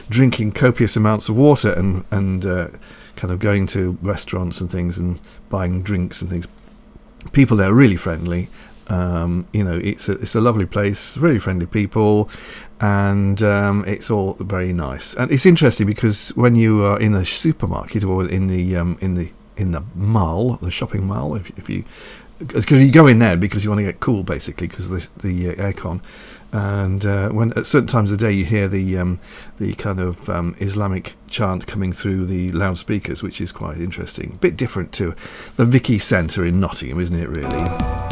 drinking 0.09 0.53
copious 0.53 0.95
amounts 0.95 1.29
of 1.29 1.37
water, 1.37 1.71
and 1.73 2.05
and 2.09 2.45
uh, 2.45 2.67
kind 3.15 3.31
of 3.31 3.39
going 3.39 3.67
to 3.67 3.97
restaurants 4.01 4.59
and 4.61 4.69
things 4.71 4.97
and 4.97 5.19
buying 5.49 5.83
drinks 5.83 6.21
and 6.21 6.29
things 6.29 6.47
people 7.31 7.57
there 7.57 7.69
are 7.69 7.73
really 7.73 7.97
friendly. 7.97 8.49
Um, 8.87 9.47
you 9.53 9.63
know, 9.63 9.79
it's 9.81 10.09
a, 10.09 10.13
it's 10.13 10.35
a 10.35 10.41
lovely 10.41 10.65
place, 10.65 11.17
really 11.17 11.39
friendly 11.39 11.65
people, 11.65 12.29
and 12.81 13.41
um, 13.41 13.85
it's 13.87 14.11
all 14.11 14.33
very 14.39 14.73
nice. 14.73 15.15
And 15.15 15.31
it's 15.31 15.45
interesting 15.45 15.87
because 15.87 16.29
when 16.35 16.55
you 16.55 16.83
are 16.83 16.99
in 16.99 17.13
a 17.13 17.23
supermarket 17.23 18.03
or 18.03 18.27
in 18.29 18.47
the 18.47 18.75
um, 18.75 18.97
in 18.99 19.15
the 19.15 19.31
in 19.55 19.71
the 19.71 19.83
mall, 19.95 20.55
the 20.55 20.71
shopping 20.71 21.05
mall, 21.05 21.35
if, 21.35 21.57
if 21.57 21.69
you 21.69 21.85
because 22.39 22.69
you 22.71 22.91
go 22.91 23.07
in 23.07 23.19
there 23.19 23.37
because 23.37 23.63
you 23.63 23.69
want 23.69 23.79
to 23.79 23.85
get 23.85 23.99
cool, 23.99 24.23
basically, 24.23 24.67
because 24.67 24.91
of 24.91 25.21
the, 25.21 25.27
the 25.27 25.49
uh, 25.49 25.71
aircon. 25.71 26.01
And 26.53 27.03
uh, 27.03 27.29
when 27.29 27.51
at 27.53 27.65
certain 27.65 27.87
times 27.87 28.11
of 28.11 28.19
the 28.19 28.25
day 28.25 28.31
you 28.31 28.45
hear 28.45 28.67
the 28.67 28.97
um, 28.99 29.19
the 29.57 29.73
kind 29.73 29.99
of 29.99 30.29
um, 30.29 30.55
Islamic 30.59 31.15
chant 31.27 31.65
coming 31.65 31.91
through 31.91 32.27
the 32.27 32.51
loudspeakers, 32.51 33.23
which 33.23 33.41
is 33.41 33.51
quite 33.51 33.77
interesting. 33.77 34.33
A 34.33 34.37
bit 34.37 34.55
different 34.55 34.91
to 34.93 35.15
the 35.57 35.65
Vicky 35.65 35.97
Centre 35.97 36.45
in 36.45 36.59
Nottingham, 36.59 36.99
isn't 36.99 37.19
it? 37.19 37.27
Really. 37.27 38.02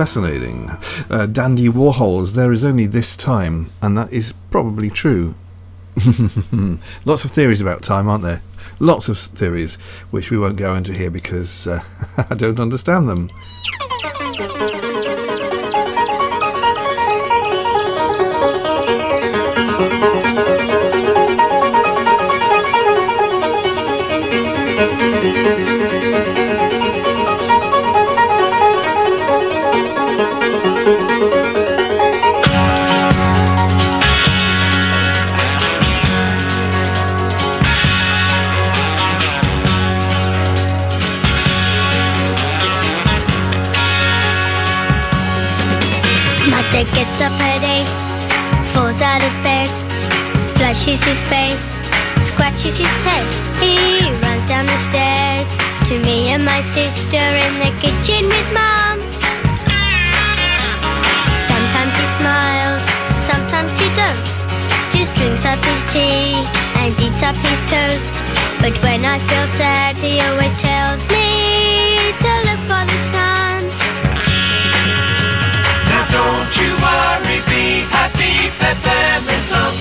Fascinating. 0.00 0.70
Uh, 1.10 1.26
Dandy 1.26 1.68
Warhols, 1.68 2.32
there 2.32 2.52
is 2.52 2.64
only 2.64 2.86
this 2.86 3.18
time, 3.18 3.70
and 3.82 3.98
that 3.98 4.10
is 4.10 4.32
probably 4.50 4.88
true. 4.88 5.34
Lots 7.04 7.26
of 7.26 7.32
theories 7.32 7.60
about 7.60 7.82
time, 7.82 8.08
aren't 8.08 8.24
there? 8.24 8.40
Lots 8.78 9.10
of 9.10 9.18
theories, 9.18 9.76
which 10.10 10.30
we 10.30 10.38
won't 10.38 10.56
go 10.56 10.74
into 10.74 10.94
here 10.94 11.10
because 11.10 11.66
uh, 11.66 11.82
I 12.30 12.34
don't 12.34 12.58
understand 12.58 13.10
them. 13.10 13.28
Gets 46.80 47.20
up 47.20 47.32
at 47.44 47.62
eight, 47.62 47.86
falls 48.72 49.02
out 49.02 49.20
of 49.22 49.34
bed, 49.44 49.68
splashes 50.48 51.04
his 51.04 51.20
face, 51.28 51.76
scratches 52.24 52.78
his 52.78 52.94
head. 53.04 53.22
He 53.60 54.08
runs 54.24 54.46
down 54.48 54.64
the 54.64 54.80
stairs 54.88 55.52
to 55.88 56.00
me 56.00 56.32
and 56.32 56.42
my 56.42 56.62
sister 56.62 57.20
in 57.20 57.52
the 57.60 57.70
kitchen 57.84 58.24
with 58.24 58.48
mom. 58.56 58.96
Sometimes 61.44 61.92
he 62.00 62.06
smiles, 62.16 62.82
sometimes 63.20 63.76
he 63.76 63.86
don't. 63.94 64.16
Just 64.90 65.14
drinks 65.16 65.44
up 65.44 65.62
his 65.62 65.84
tea 65.92 66.32
and 66.80 66.96
eats 66.98 67.22
up 67.22 67.36
his 67.44 67.60
toast. 67.68 68.16
But 68.64 68.72
when 68.82 69.04
I 69.04 69.18
feel 69.18 69.48
sad, 69.48 69.98
he 69.98 70.18
always 70.20 70.54
tells 70.54 71.06
me 71.12 72.10
to 72.24 72.32
look 72.48 72.60
for 72.64 72.82
the 72.88 72.98
sun. 73.12 73.29
Don't 76.10 76.52
you 76.58 76.70
worry, 76.82 77.38
be 77.46 77.86
happy, 77.86 78.50
peppermint 78.58 79.46
love. 79.54 79.78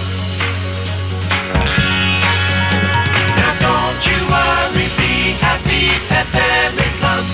Now 3.39 3.53
don't 3.65 4.01
you 4.05 4.19
worry, 4.29 4.87
be 4.99 5.33
happy, 5.41 5.97
peppermint 6.09 6.95
love. 7.01 7.27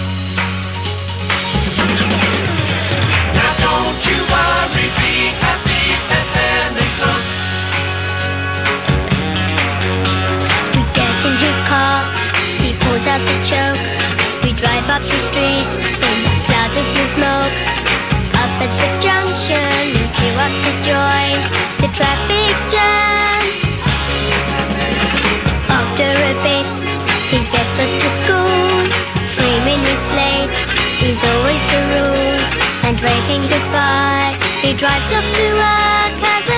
Now 3.35 3.51
don't 3.59 3.99
you 4.07 4.17
worry, 4.31 4.87
be 4.99 5.13
happy, 5.43 5.81
peppermint 6.09 6.95
love. 7.03 7.25
We 10.71 10.81
get 10.95 11.19
in 11.27 11.35
his 11.35 11.59
car, 11.67 11.99
he 12.63 12.71
pulls 12.83 13.05
out 13.07 13.19
the 13.19 13.35
choke. 13.43 13.83
We 14.43 14.53
drive 14.53 14.87
up 14.89 15.01
the 15.01 15.19
street 15.19 15.67
in 15.83 16.17
a 16.31 16.39
cloud 16.47 16.77
of 16.77 16.85
blue 16.93 17.07
smoke. 17.07 17.74
The 18.55 18.67
junction, 19.01 19.91
to 20.63 20.71
join 20.87 21.37
the 21.83 21.89
traffic 21.93 22.55
jam. 22.73 23.43
After 25.69 26.07
a 26.07 26.33
bit, 26.41 26.67
he 27.29 27.39
gets 27.51 27.77
us 27.79 27.93
to 27.93 28.09
school. 28.09 28.81
Three 29.35 29.59
minutes 29.69 30.07
late 30.11 30.55
is 31.03 31.19
always 31.23 31.63
the 31.73 31.81
rule. 31.93 32.39
And 32.87 32.95
waving 33.01 33.43
goodbye, 33.51 34.33
he 34.61 34.73
drives 34.73 35.11
off 35.11 35.27
to 35.37 35.45
work 35.53 36.17
as 36.23 36.54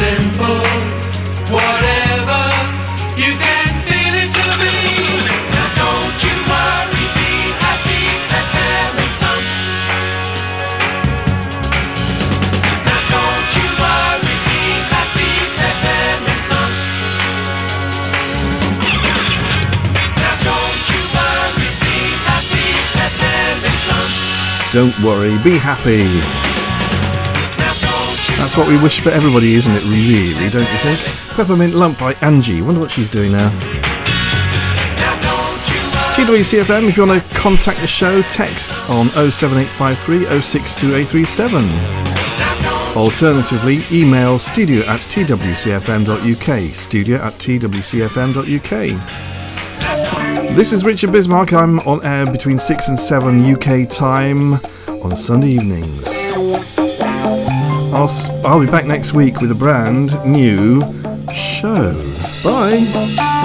simple? 0.00 0.64
Whatever 1.52 2.42
you 3.20 3.32
can 3.44 3.68
feel 3.84 4.14
it 4.22 4.30
to 4.38 4.46
be. 4.62 4.76
Now 5.52 5.68
don't 5.80 6.18
you 6.24 6.36
worry, 6.48 7.04
be 7.16 7.30
happy, 7.60 8.04
love. 9.20 9.46
Now 12.88 13.00
don't 13.12 13.50
you 13.56 13.68
worry, 13.82 14.36
be 14.48 14.60
happy, 14.94 15.32
love. 16.50 16.74
Now 20.22 20.36
don't 20.48 20.82
you 20.90 21.00
worry, 21.16 21.68
be 21.84 21.96
happy, 22.28 22.68
love. 23.90 24.12
Don't 24.72 24.96
worry, 25.04 25.36
be 25.44 25.54
happy. 25.58 26.49
That's 28.50 28.58
what 28.58 28.68
we 28.68 28.82
wish 28.82 28.98
for 28.98 29.10
everybody, 29.10 29.54
isn't 29.54 29.72
it? 29.72 29.84
Really, 29.84 30.50
don't 30.50 30.68
you 30.68 30.78
think? 30.78 30.98
Peppermint 31.36 31.72
Lump 31.72 32.00
by 32.00 32.14
Angie. 32.14 32.62
Wonder 32.62 32.80
what 32.80 32.90
she's 32.90 33.08
doing 33.08 33.30
now. 33.30 33.48
TWCFM, 36.16 36.88
if 36.88 36.96
you 36.96 37.06
want 37.06 37.22
to 37.22 37.28
contact 37.36 37.78
the 37.80 37.86
show, 37.86 38.22
text 38.22 38.82
on 38.90 39.06
07853 39.10 40.24
062837. 40.40 41.62
Alternatively, 42.96 43.84
email 43.92 44.36
studio 44.40 44.84
at 44.86 44.98
twcfm.uk. 45.02 46.74
Studio 46.74 47.18
at 47.18 47.34
twcfm.uk. 47.34 48.70
This 50.56 50.72
is 50.72 50.84
Richard 50.84 51.12
Bismarck. 51.12 51.52
I'm 51.52 51.78
on 51.86 52.04
air 52.04 52.26
between 52.26 52.58
6 52.58 52.88
and 52.88 52.98
7 52.98 53.54
UK 53.54 53.88
time 53.88 54.54
on 55.04 55.14
Sunday 55.14 55.50
evenings. 55.50 56.79
I'll, 57.92 58.10
I'll 58.44 58.60
be 58.60 58.66
back 58.66 58.86
next 58.86 59.12
week 59.12 59.40
with 59.40 59.50
a 59.50 59.54
brand 59.54 60.14
new 60.24 60.80
show. 61.32 61.92
Bye. 62.42 63.39